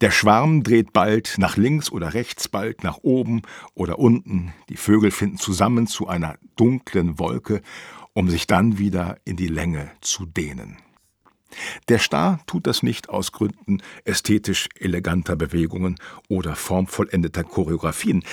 Der 0.00 0.10
Schwarm 0.10 0.62
dreht 0.62 0.92
bald 0.92 1.36
nach 1.38 1.56
links 1.56 1.90
oder 1.90 2.14
rechts, 2.14 2.48
bald 2.48 2.84
nach 2.84 2.98
oben 3.02 3.42
oder 3.74 3.98
unten. 3.98 4.52
Die 4.68 4.76
Vögel 4.76 5.10
finden 5.10 5.38
zusammen 5.38 5.86
zu 5.86 6.06
einer 6.06 6.36
dunklen 6.56 7.18
Wolke 7.18 7.62
um 8.14 8.30
sich 8.30 8.46
dann 8.46 8.78
wieder 8.78 9.18
in 9.24 9.36
die 9.36 9.48
Länge 9.48 9.90
zu 10.00 10.24
dehnen. 10.24 10.78
Der 11.88 11.98
Star 11.98 12.40
tut 12.46 12.66
das 12.66 12.82
nicht 12.82 13.08
aus 13.08 13.32
Gründen 13.32 13.82
ästhetisch 14.04 14.68
eleganter 14.78 15.36
Bewegungen 15.36 15.96
oder 16.28 16.56
formvollendeter 16.56 17.44
Choreografien. 17.44 18.24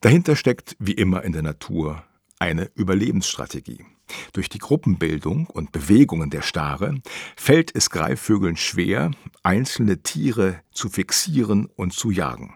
Dahinter 0.00 0.36
steckt, 0.36 0.76
wie 0.78 0.92
immer 0.92 1.24
in 1.24 1.32
der 1.32 1.42
Natur, 1.42 2.04
eine 2.38 2.70
Überlebensstrategie. 2.74 3.84
Durch 4.32 4.48
die 4.48 4.58
Gruppenbildung 4.58 5.46
und 5.46 5.72
Bewegungen 5.72 6.30
der 6.30 6.42
Stare 6.42 7.00
fällt 7.36 7.74
es 7.74 7.90
Greifvögeln 7.90 8.56
schwer, 8.56 9.10
einzelne 9.42 10.02
Tiere 10.02 10.60
zu 10.72 10.88
fixieren 10.88 11.66
und 11.76 11.92
zu 11.92 12.10
jagen. 12.10 12.54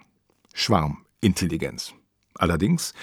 Schwarmintelligenz. 0.53 1.95
Allerdings 2.35 2.95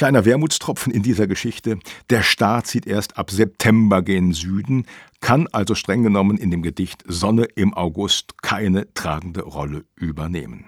Kleiner 0.00 0.24
Wermutstropfen 0.24 0.94
in 0.94 1.02
dieser 1.02 1.26
Geschichte, 1.26 1.78
der 2.08 2.22
Star 2.22 2.64
zieht 2.64 2.86
erst 2.86 3.18
ab 3.18 3.30
September 3.30 4.00
gen 4.00 4.32
Süden, 4.32 4.86
kann 5.20 5.46
also 5.48 5.74
streng 5.74 6.02
genommen 6.02 6.38
in 6.38 6.50
dem 6.50 6.62
Gedicht 6.62 7.04
Sonne 7.06 7.44
im 7.44 7.74
August 7.74 8.42
keine 8.42 8.94
tragende 8.94 9.42
Rolle 9.42 9.84
übernehmen. 9.96 10.64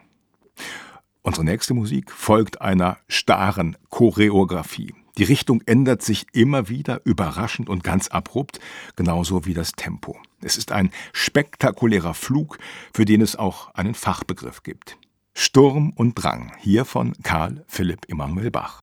Unsere 1.23 1.47
nächste 1.47 1.73
Musik 1.73 2.11
folgt 2.11 2.61
einer 2.61 2.99
starren 3.09 3.79
Choreografie. 3.89 4.93
Die 5.17 5.25
Richtung 5.25 5.63
ändert 5.65 6.03
sich 6.03 6.27
immer 6.35 6.69
wieder 6.69 7.01
überraschend 7.07 7.71
und 7.71 7.83
ganz 7.83 8.09
abrupt, 8.09 8.61
genauso 8.97 9.47
wie 9.47 9.55
das 9.55 9.73
Tempo. 9.73 10.19
Es 10.43 10.59
ist 10.59 10.73
ein 10.73 10.91
spektakulärer 11.15 12.13
Flug, 12.13 12.59
für 12.93 13.07
den 13.07 13.23
es 13.23 13.37
auch 13.37 13.75
einen 13.75 13.95
Fachbegriff 13.95 14.63
gibt. 14.63 14.99
Sturm 15.33 15.95
und 15.97 16.23
Drang, 16.23 16.53
hier 16.59 16.85
von 16.85 17.15
Karl 17.23 17.65
Philipp 17.67 18.11
Emanuel 18.11 18.51
Bach. 18.51 18.83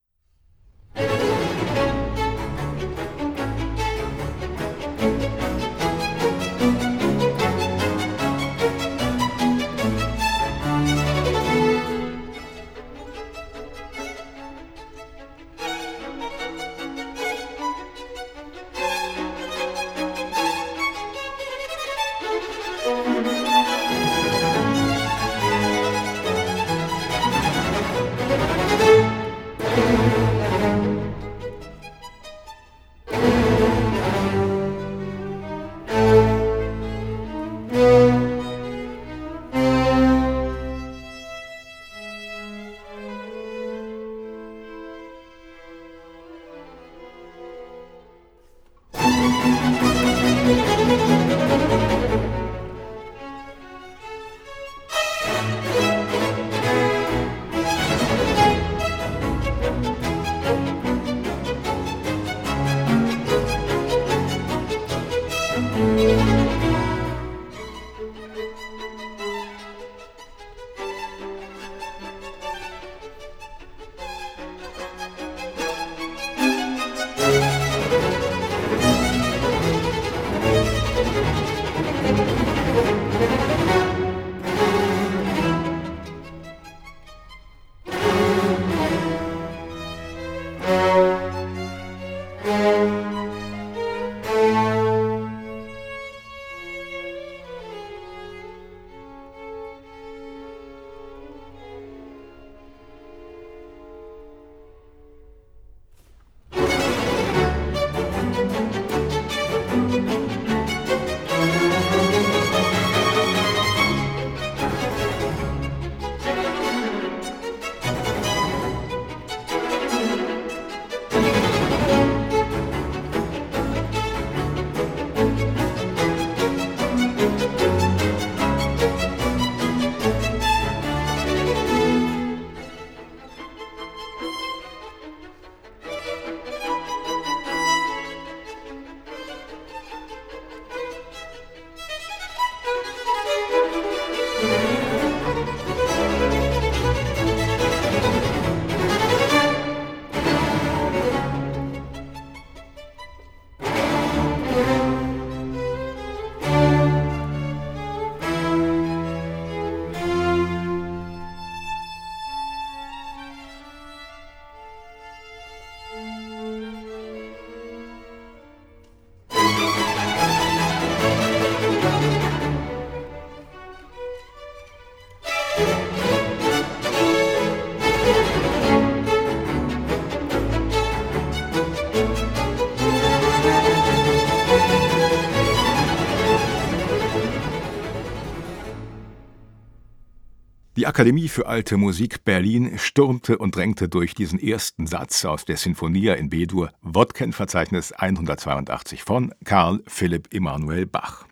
Akademie 190.90 191.28
für 191.28 191.46
Alte 191.46 191.76
Musik 191.76 192.24
Berlin 192.24 192.76
stürmte 192.76 193.38
und 193.38 193.54
drängte 193.54 193.88
durch 193.88 194.12
diesen 194.12 194.40
ersten 194.40 194.88
Satz 194.88 195.24
aus 195.24 195.44
der 195.44 195.56
Sinfonia 195.56 196.14
in 196.14 196.30
B-Dur 196.30 196.72
Wodkenverzeichnis 196.82 197.92
182 197.92 199.04
von 199.04 199.32
Karl 199.44 199.84
Philipp 199.86 200.34
Emanuel 200.34 200.86
Bach. 200.86 201.26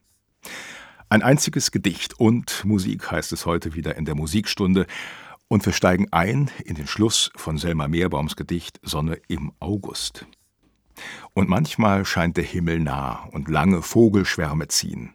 Ein 1.08 1.22
einziges 1.22 1.72
Gedicht 1.72 2.20
und 2.20 2.64
Musik 2.64 3.10
heißt 3.10 3.32
es 3.32 3.46
heute 3.46 3.74
wieder 3.74 3.96
in 3.96 4.04
der 4.04 4.14
Musikstunde 4.14 4.86
und 5.48 5.66
wir 5.66 5.72
steigen 5.72 6.06
ein 6.12 6.52
in 6.64 6.76
den 6.76 6.86
Schluss 6.86 7.32
von 7.34 7.58
Selma 7.58 7.88
Meerbaums 7.88 8.36
Gedicht 8.36 8.78
Sonne 8.84 9.20
im 9.26 9.50
August. 9.58 10.24
Und 11.34 11.48
manchmal 11.48 12.04
scheint 12.04 12.36
der 12.36 12.44
Himmel 12.44 12.78
nah 12.78 13.24
und 13.32 13.48
lange 13.48 13.82
Vogelschwärme 13.82 14.68
ziehen 14.68 15.14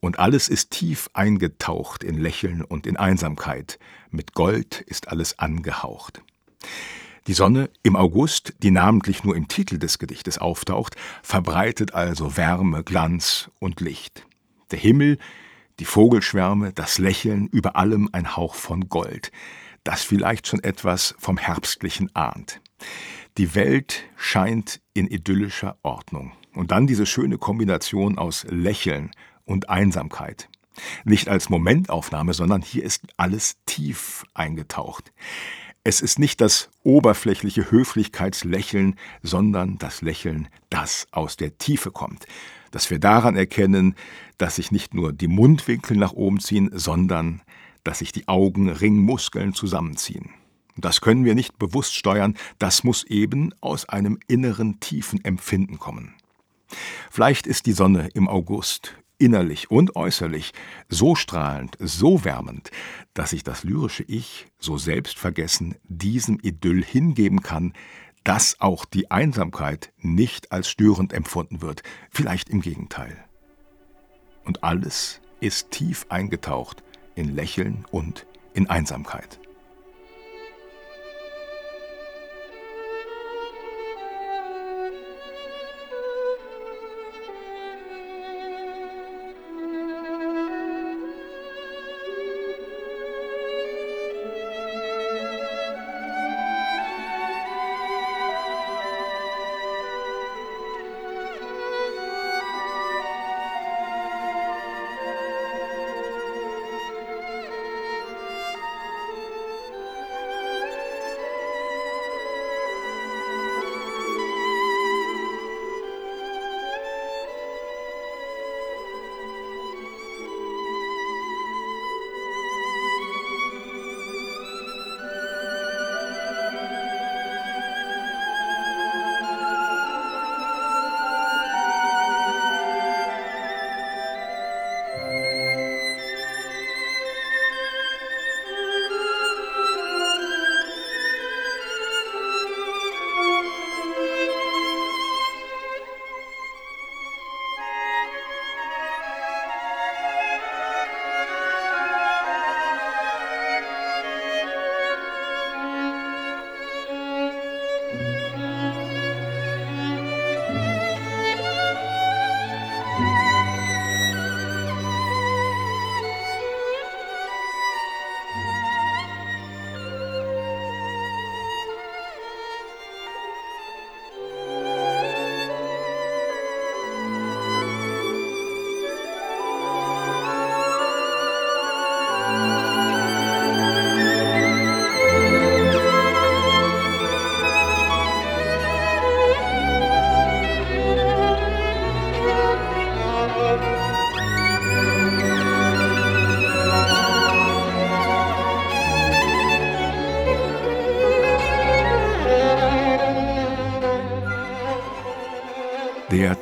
und 0.00 0.18
alles 0.18 0.48
ist 0.48 0.70
tief 0.70 1.08
eingetaucht 1.12 2.04
in 2.04 2.18
Lächeln 2.18 2.62
und 2.62 2.86
in 2.86 2.96
Einsamkeit, 2.96 3.78
mit 4.10 4.34
Gold 4.34 4.80
ist 4.82 5.08
alles 5.08 5.38
angehaucht. 5.38 6.22
Die 7.26 7.34
Sonne 7.34 7.70
im 7.82 7.96
August, 7.96 8.54
die 8.60 8.70
namentlich 8.70 9.24
nur 9.24 9.34
im 9.34 9.48
Titel 9.48 9.78
des 9.78 9.98
Gedichtes 9.98 10.38
auftaucht, 10.38 10.94
verbreitet 11.22 11.92
also 11.92 12.36
Wärme, 12.36 12.84
Glanz 12.84 13.50
und 13.58 13.80
Licht. 13.80 14.26
Der 14.70 14.78
Himmel, 14.78 15.18
die 15.80 15.84
Vogelschwärme, 15.84 16.72
das 16.72 16.98
Lächeln, 16.98 17.48
über 17.48 17.76
allem 17.76 18.08
ein 18.12 18.36
Hauch 18.36 18.54
von 18.54 18.88
Gold, 18.88 19.32
das 19.82 20.02
vielleicht 20.02 20.46
schon 20.46 20.62
etwas 20.62 21.14
vom 21.18 21.36
Herbstlichen 21.36 22.14
ahnt. 22.14 22.60
Die 23.38 23.54
Welt 23.54 24.04
scheint 24.16 24.80
in 24.94 25.08
idyllischer 25.08 25.78
Ordnung. 25.82 26.32
Und 26.54 26.70
dann 26.70 26.86
diese 26.86 27.06
schöne 27.06 27.38
Kombination 27.38 28.18
aus 28.18 28.46
Lächeln 28.48 29.10
und 29.46 29.70
Einsamkeit. 29.70 30.50
Nicht 31.04 31.28
als 31.28 31.48
Momentaufnahme, 31.48 32.34
sondern 32.34 32.60
hier 32.60 32.84
ist 32.84 33.06
alles 33.16 33.56
tief 33.64 34.24
eingetaucht. 34.34 35.12
Es 35.84 36.00
ist 36.00 36.18
nicht 36.18 36.40
das 36.40 36.68
oberflächliche 36.82 37.70
Höflichkeitslächeln, 37.70 38.96
sondern 39.22 39.78
das 39.78 40.02
Lächeln, 40.02 40.48
das 40.68 41.06
aus 41.12 41.36
der 41.36 41.58
Tiefe 41.58 41.92
kommt. 41.92 42.26
Dass 42.72 42.90
wir 42.90 42.98
daran 42.98 43.36
erkennen, 43.36 43.94
dass 44.36 44.56
sich 44.56 44.72
nicht 44.72 44.94
nur 44.94 45.12
die 45.12 45.28
Mundwinkel 45.28 45.96
nach 45.96 46.12
oben 46.12 46.40
ziehen, 46.40 46.70
sondern 46.74 47.40
dass 47.84 48.00
sich 48.00 48.10
die 48.10 48.26
Augenringmuskeln 48.26 49.54
zusammenziehen. 49.54 50.30
Das 50.76 51.00
können 51.00 51.24
wir 51.24 51.34
nicht 51.34 51.58
bewusst 51.58 51.94
steuern, 51.94 52.36
das 52.58 52.84
muss 52.84 53.04
eben 53.04 53.54
aus 53.60 53.88
einem 53.88 54.18
inneren 54.26 54.80
tiefen 54.80 55.24
Empfinden 55.24 55.78
kommen. 55.78 56.14
Vielleicht 57.10 57.46
ist 57.46 57.64
die 57.66 57.72
Sonne 57.72 58.08
im 58.12 58.28
August 58.28 58.94
innerlich 59.18 59.70
und 59.70 59.96
äußerlich, 59.96 60.52
so 60.88 61.14
strahlend, 61.14 61.76
so 61.80 62.24
wärmend, 62.24 62.70
dass 63.14 63.30
sich 63.30 63.44
das 63.44 63.64
lyrische 63.64 64.04
Ich, 64.04 64.46
so 64.58 64.78
selbstvergessen, 64.78 65.76
diesem 65.84 66.38
Idyll 66.42 66.84
hingeben 66.84 67.42
kann, 67.42 67.72
dass 68.24 68.60
auch 68.60 68.84
die 68.84 69.10
Einsamkeit 69.10 69.92
nicht 69.98 70.50
als 70.52 70.68
störend 70.68 71.12
empfunden 71.12 71.62
wird, 71.62 71.82
vielleicht 72.10 72.48
im 72.48 72.60
Gegenteil. 72.60 73.24
Und 74.44 74.64
alles 74.64 75.20
ist 75.40 75.70
tief 75.70 76.06
eingetaucht 76.08 76.82
in 77.14 77.34
Lächeln 77.34 77.84
und 77.90 78.26
in 78.54 78.68
Einsamkeit. 78.68 79.40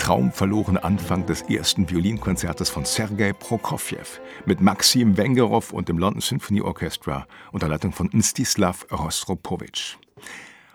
Traumverlorene 0.04 0.84
Anfang 0.84 1.24
des 1.24 1.40
ersten 1.40 1.88
Violinkonzertes 1.88 2.68
von 2.68 2.84
Sergei 2.84 3.32
Prokofjew 3.32 4.20
mit 4.44 4.60
Maxim 4.60 5.16
Wengerow 5.16 5.72
und 5.72 5.88
dem 5.88 5.96
London 5.96 6.20
Symphony 6.20 6.60
Orchestra 6.60 7.26
unter 7.52 7.68
Leitung 7.68 7.92
von 7.92 8.10
Mstislav 8.12 8.86
Rostropowitsch. 8.92 9.96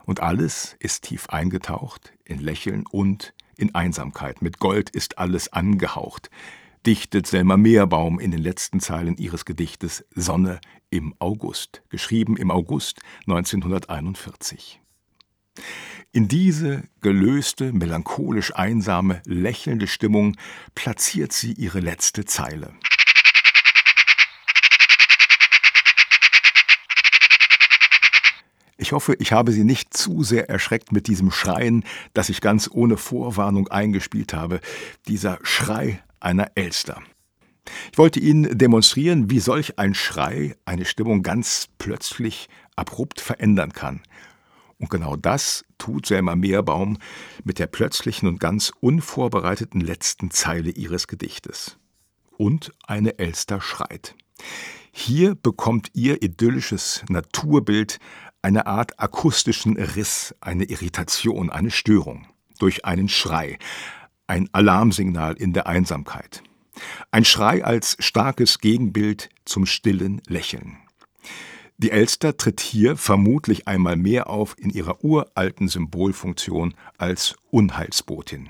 Und 0.05 0.19
alles 0.19 0.75
ist 0.79 1.03
tief 1.03 1.29
eingetaucht 1.29 2.11
in 2.25 2.39
Lächeln 2.39 2.85
und 2.89 3.35
in 3.55 3.75
Einsamkeit. 3.75 4.41
Mit 4.41 4.57
Gold 4.57 4.89
ist 4.89 5.19
alles 5.19 5.53
angehaucht, 5.53 6.31
dichtet 6.87 7.27
Selma 7.27 7.55
Meerbaum 7.55 8.19
in 8.19 8.31
den 8.31 8.41
letzten 8.41 8.79
Zeilen 8.79 9.15
ihres 9.17 9.45
Gedichtes 9.45 10.03
Sonne 10.15 10.59
im 10.89 11.13
August, 11.19 11.83
geschrieben 11.89 12.35
im 12.35 12.49
August 12.49 13.01
1941. 13.27 14.81
In 16.11 16.27
diese 16.27 16.85
gelöste, 17.01 17.71
melancholisch 17.71 18.55
einsame, 18.55 19.21
lächelnde 19.25 19.85
Stimmung 19.85 20.37
platziert 20.73 21.33
sie 21.33 21.53
ihre 21.53 21.81
letzte 21.81 22.25
Zeile. 22.25 22.73
Ich 28.77 28.91
hoffe, 28.91 29.13
ich 29.19 29.33
habe 29.33 29.51
Sie 29.51 29.63
nicht 29.63 29.93
zu 29.93 30.23
sehr 30.23 30.49
erschreckt 30.49 30.91
mit 30.91 31.05
diesem 31.05 31.29
Schreien, 31.29 31.83
das 32.15 32.29
ich 32.29 32.41
ganz 32.41 32.67
ohne 32.71 32.97
Vorwarnung 32.97 33.67
eingespielt 33.67 34.33
habe, 34.33 34.61
dieser 35.07 35.37
Schrei 35.43 36.01
einer 36.19 36.53
Elster. 36.55 37.03
Ich 37.91 37.99
wollte 37.99 38.19
Ihnen 38.19 38.57
demonstrieren, 38.57 39.29
wie 39.29 39.39
solch 39.39 39.77
ein 39.77 39.93
Schrei 39.93 40.55
eine 40.65 40.85
Stimmung 40.85 41.21
ganz 41.21 41.67
plötzlich 41.77 42.49
abrupt 42.75 43.21
verändern 43.21 43.73
kann 43.73 44.01
und 44.79 44.89
genau 44.89 45.15
das 45.15 45.65
tut 45.77 46.05
Selma 46.05 46.35
Meerbaum 46.35 46.97
mit 47.43 47.59
der 47.59 47.67
plötzlichen 47.67 48.27
und 48.27 48.39
ganz 48.39 48.71
unvorbereiteten 48.79 49.81
letzten 49.81 50.31
Zeile 50.31 50.71
ihres 50.71 51.07
Gedichtes. 51.07 51.77
Und 52.37 52.71
eine 52.87 53.19
Elster 53.19 53.59
schreit. 53.59 54.15
Hier 54.91 55.35
bekommt 55.35 55.89
ihr 55.93 56.23
idyllisches 56.23 57.03
Naturbild 57.09 57.99
eine 58.41 58.67
Art 58.67 58.99
akustischen 58.99 59.77
Riss, 59.77 60.33
eine 60.39 60.63
Irritation, 60.63 61.49
eine 61.49 61.71
Störung 61.71 62.27
durch 62.57 62.85
einen 62.85 63.09
Schrei, 63.09 63.59
ein 64.27 64.49
Alarmsignal 64.53 65.35
in 65.35 65.53
der 65.53 65.67
Einsamkeit. 65.67 66.41
Ein 67.11 67.25
Schrei 67.25 67.65
als 67.65 67.97
starkes 67.99 68.59
Gegenbild 68.59 69.29
zum 69.43 69.65
stillen 69.65 70.21
Lächeln. 70.27 70.77
Die 71.81 71.91
Elster 71.91 72.35
tritt 72.35 72.59
hier 72.59 72.97
vermutlich 72.97 73.69
einmal 73.69 73.95
mehr 73.95 74.29
auf 74.29 74.53
in 74.59 74.69
ihrer 74.69 75.01
uralten 75.01 75.69
Symbolfunktion 75.69 76.73
als 76.97 77.37
Unheilsbotin. 77.51 78.49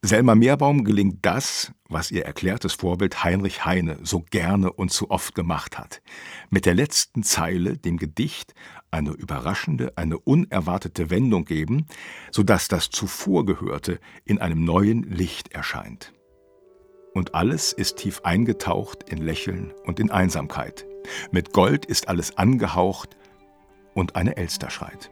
Selma 0.00 0.36
Meerbaum 0.36 0.84
gelingt 0.84 1.26
das, 1.26 1.72
was 1.88 2.12
ihr 2.12 2.24
erklärtes 2.24 2.74
Vorbild 2.74 3.24
Heinrich 3.24 3.64
Heine 3.64 3.98
so 4.04 4.20
gerne 4.30 4.72
und 4.72 4.92
so 4.92 5.10
oft 5.10 5.34
gemacht 5.34 5.76
hat. 5.76 6.02
Mit 6.48 6.66
der 6.66 6.74
letzten 6.74 7.24
Zeile 7.24 7.78
dem 7.78 7.96
Gedicht 7.96 8.54
eine 8.92 9.10
überraschende, 9.10 9.96
eine 9.96 10.16
unerwartete 10.16 11.10
Wendung 11.10 11.46
geben, 11.46 11.86
sodass 12.30 12.68
das 12.68 12.90
zuvor 12.90 13.44
Gehörte 13.44 13.98
in 14.24 14.38
einem 14.38 14.62
neuen 14.62 15.02
Licht 15.02 15.52
erscheint. 15.52 16.12
Und 17.12 17.34
alles 17.34 17.72
ist 17.72 17.96
tief 17.96 18.20
eingetaucht 18.22 19.02
in 19.08 19.18
Lächeln 19.18 19.72
und 19.84 19.98
in 19.98 20.12
Einsamkeit. 20.12 20.86
Mit 21.30 21.52
Gold 21.52 21.84
ist 21.86 22.08
alles 22.08 22.36
angehaucht 22.38 23.16
und 23.94 24.16
eine 24.16 24.36
Elster 24.36 24.70
schreit. 24.70 25.10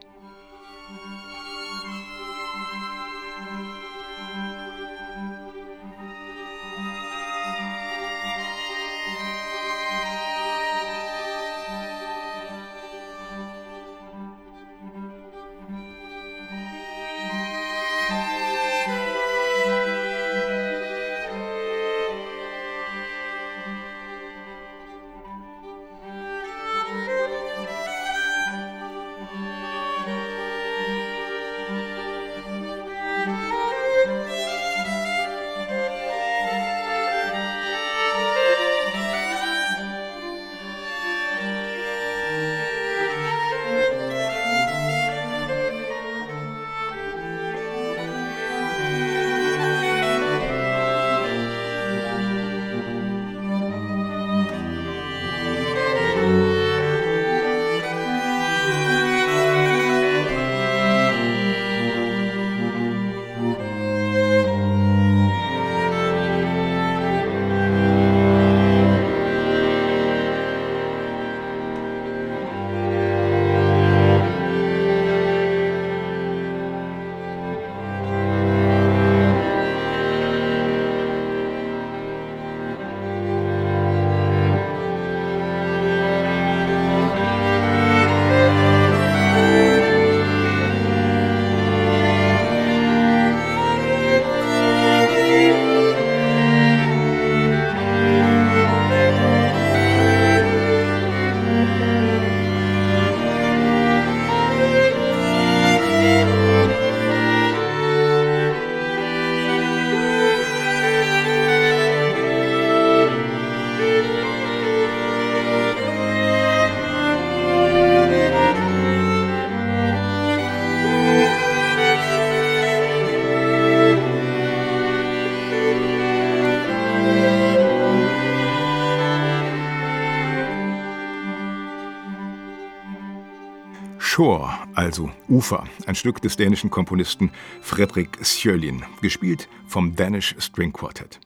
Shore, 134.24 134.54
also 134.72 135.10
Ufer, 135.28 135.64
ein 135.84 135.94
Stück 135.94 136.22
des 136.22 136.36
dänischen 136.36 136.70
Komponisten 136.70 137.30
Fredrik 137.60 138.24
Sjölin, 138.24 138.82
gespielt 139.02 139.50
vom 139.66 139.96
Danish 139.96 140.34
String 140.38 140.72
Quartet. 140.72 141.20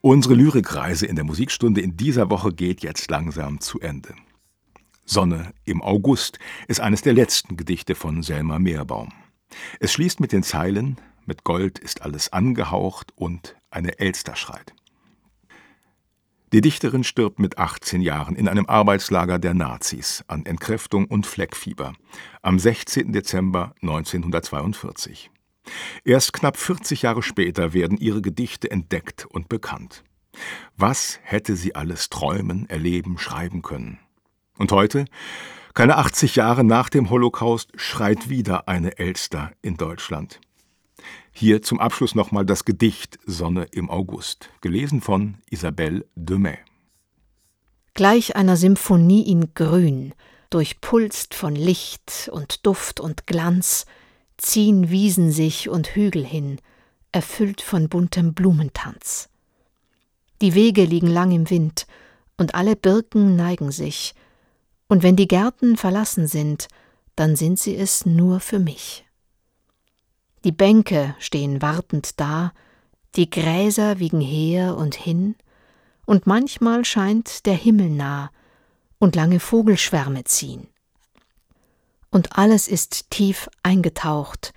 Unsere 0.00 0.32
Lyrikreise 0.32 1.04
in 1.04 1.16
der 1.16 1.26
Musikstunde 1.26 1.82
in 1.82 1.98
dieser 1.98 2.30
Woche 2.30 2.54
geht 2.54 2.80
jetzt 2.80 3.10
langsam 3.10 3.60
zu 3.60 3.80
Ende. 3.80 4.14
Sonne 5.04 5.52
im 5.66 5.82
August 5.82 6.38
ist 6.68 6.80
eines 6.80 7.02
der 7.02 7.12
letzten 7.12 7.58
Gedichte 7.58 7.94
von 7.94 8.22
Selma 8.22 8.58
Meerbaum. 8.58 9.12
Es 9.78 9.92
schließt 9.92 10.20
mit 10.20 10.32
den 10.32 10.42
Zeilen 10.42 10.96
Mit 11.26 11.44
Gold 11.44 11.78
ist 11.78 12.00
alles 12.00 12.32
angehaucht 12.32 13.12
und 13.14 13.56
eine 13.70 13.98
Elster 13.98 14.36
schreit. 14.36 14.72
Die 16.52 16.60
Dichterin 16.60 17.04
stirbt 17.04 17.38
mit 17.38 17.58
18 17.58 18.00
Jahren 18.00 18.34
in 18.34 18.48
einem 18.48 18.66
Arbeitslager 18.66 19.38
der 19.38 19.54
Nazis 19.54 20.24
an 20.26 20.44
Entkräftung 20.44 21.04
und 21.04 21.24
Fleckfieber 21.24 21.92
am 22.42 22.58
16. 22.58 23.12
Dezember 23.12 23.72
1942. 23.82 25.30
Erst 26.04 26.32
knapp 26.32 26.56
40 26.56 27.02
Jahre 27.02 27.22
später 27.22 27.72
werden 27.72 27.98
ihre 27.98 28.20
Gedichte 28.20 28.68
entdeckt 28.68 29.26
und 29.26 29.48
bekannt. 29.48 30.02
Was 30.76 31.20
hätte 31.22 31.54
sie 31.54 31.76
alles 31.76 32.08
träumen, 32.08 32.68
erleben, 32.68 33.18
schreiben 33.18 33.62
können? 33.62 34.00
Und 34.58 34.72
heute, 34.72 35.04
keine 35.74 35.98
80 35.98 36.34
Jahre 36.34 36.64
nach 36.64 36.88
dem 36.88 37.10
Holocaust, 37.10 37.70
schreit 37.76 38.28
wieder 38.28 38.66
eine 38.66 38.98
Elster 38.98 39.52
in 39.62 39.76
Deutschland. 39.76 40.40
Hier 41.32 41.62
zum 41.62 41.80
Abschluss 41.80 42.14
nochmal 42.14 42.44
das 42.44 42.64
Gedicht 42.64 43.18
Sonne 43.26 43.66
im 43.72 43.90
August, 43.90 44.50
gelesen 44.60 45.00
von 45.00 45.38
Isabelle 45.50 46.04
Demey. 46.14 46.58
Gleich 47.94 48.36
einer 48.36 48.56
Symphonie 48.56 49.28
in 49.30 49.54
Grün, 49.54 50.14
durchpulst 50.50 51.34
von 51.34 51.54
Licht 51.54 52.30
und 52.32 52.66
Duft 52.66 53.00
und 53.00 53.26
Glanz, 53.26 53.86
ziehen 54.36 54.90
Wiesen 54.90 55.32
sich 55.32 55.68
und 55.68 55.94
Hügel 55.94 56.24
hin, 56.24 56.60
erfüllt 57.12 57.60
von 57.60 57.88
buntem 57.88 58.34
Blumentanz. 58.34 59.28
Die 60.40 60.54
Wege 60.54 60.84
liegen 60.84 61.08
lang 61.08 61.32
im 61.32 61.50
Wind, 61.50 61.86
und 62.36 62.54
alle 62.54 62.74
Birken 62.74 63.36
neigen 63.36 63.70
sich, 63.70 64.14
und 64.88 65.02
wenn 65.02 65.14
die 65.14 65.28
Gärten 65.28 65.76
verlassen 65.76 66.26
sind, 66.26 66.68
dann 67.14 67.36
sind 67.36 67.58
sie 67.58 67.76
es 67.76 68.06
nur 68.06 68.40
für 68.40 68.58
mich. 68.58 69.04
Die 70.44 70.52
Bänke 70.52 71.14
stehen 71.18 71.60
wartend 71.60 72.18
da, 72.18 72.52
die 73.16 73.28
Gräser 73.28 73.98
wiegen 73.98 74.20
her 74.20 74.76
und 74.76 74.94
hin, 74.94 75.36
und 76.06 76.26
manchmal 76.26 76.84
scheint 76.84 77.46
der 77.46 77.54
Himmel 77.54 77.90
nah, 77.90 78.30
und 78.98 79.16
lange 79.16 79.40
Vogelschwärme 79.40 80.24
ziehen. 80.24 80.66
Und 82.10 82.36
alles 82.38 82.68
ist 82.68 83.10
tief 83.10 83.48
eingetaucht 83.62 84.52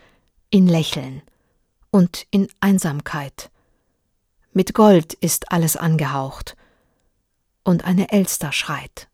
in 0.49 0.67
Lächeln 0.67 1.21
und 1.91 2.25
in 2.31 2.47
Einsamkeit. 2.59 3.51
Mit 4.51 4.73
Gold 4.73 5.13
ist 5.13 5.51
alles 5.51 5.75
angehaucht, 5.77 6.55
und 7.63 7.86
eine 7.86 8.11
Elster 8.11 8.51
schreit. 8.51 9.07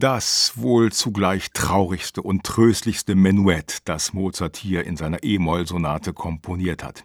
Das 0.00 0.52
wohl 0.56 0.92
zugleich 0.92 1.52
traurigste 1.52 2.22
und 2.22 2.42
tröstlichste 2.42 3.14
Menuett, 3.14 3.80
das 3.84 4.14
Mozart 4.14 4.56
hier 4.56 4.86
in 4.86 4.96
seiner 4.96 5.22
E-Moll-Sonate 5.22 6.14
komponiert 6.14 6.82
hat. 6.82 7.04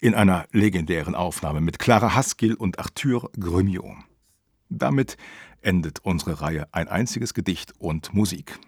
In 0.00 0.16
einer 0.16 0.44
legendären 0.50 1.14
Aufnahme 1.14 1.60
mit 1.60 1.78
Clara 1.78 2.16
Haskell 2.16 2.54
und 2.54 2.80
Arthur 2.80 3.30
Grumio. 3.38 3.94
Damit 4.68 5.16
endet 5.60 6.00
unsere 6.00 6.40
Reihe 6.40 6.66
Ein 6.72 6.88
einziges 6.88 7.34
Gedicht 7.34 7.72
und 7.78 8.12
Musik. 8.14 8.58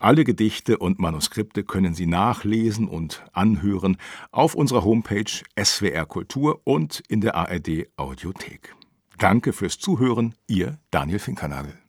Alle 0.00 0.24
Gedichte 0.24 0.78
und 0.78 0.98
Manuskripte 0.98 1.62
können 1.62 1.94
Sie 1.94 2.06
nachlesen 2.06 2.88
und 2.88 3.24
anhören 3.32 3.96
auf 4.32 4.56
unserer 4.56 4.82
Homepage 4.82 5.30
SWR 5.56 6.06
Kultur 6.06 6.62
und 6.64 7.00
in 7.06 7.20
der 7.20 7.36
ARD 7.36 7.86
Audiothek. 7.96 8.74
Danke 9.18 9.52
fürs 9.52 9.78
Zuhören, 9.78 10.34
Ihr 10.48 10.80
Daniel 10.90 11.20
Finkernagel. 11.20 11.83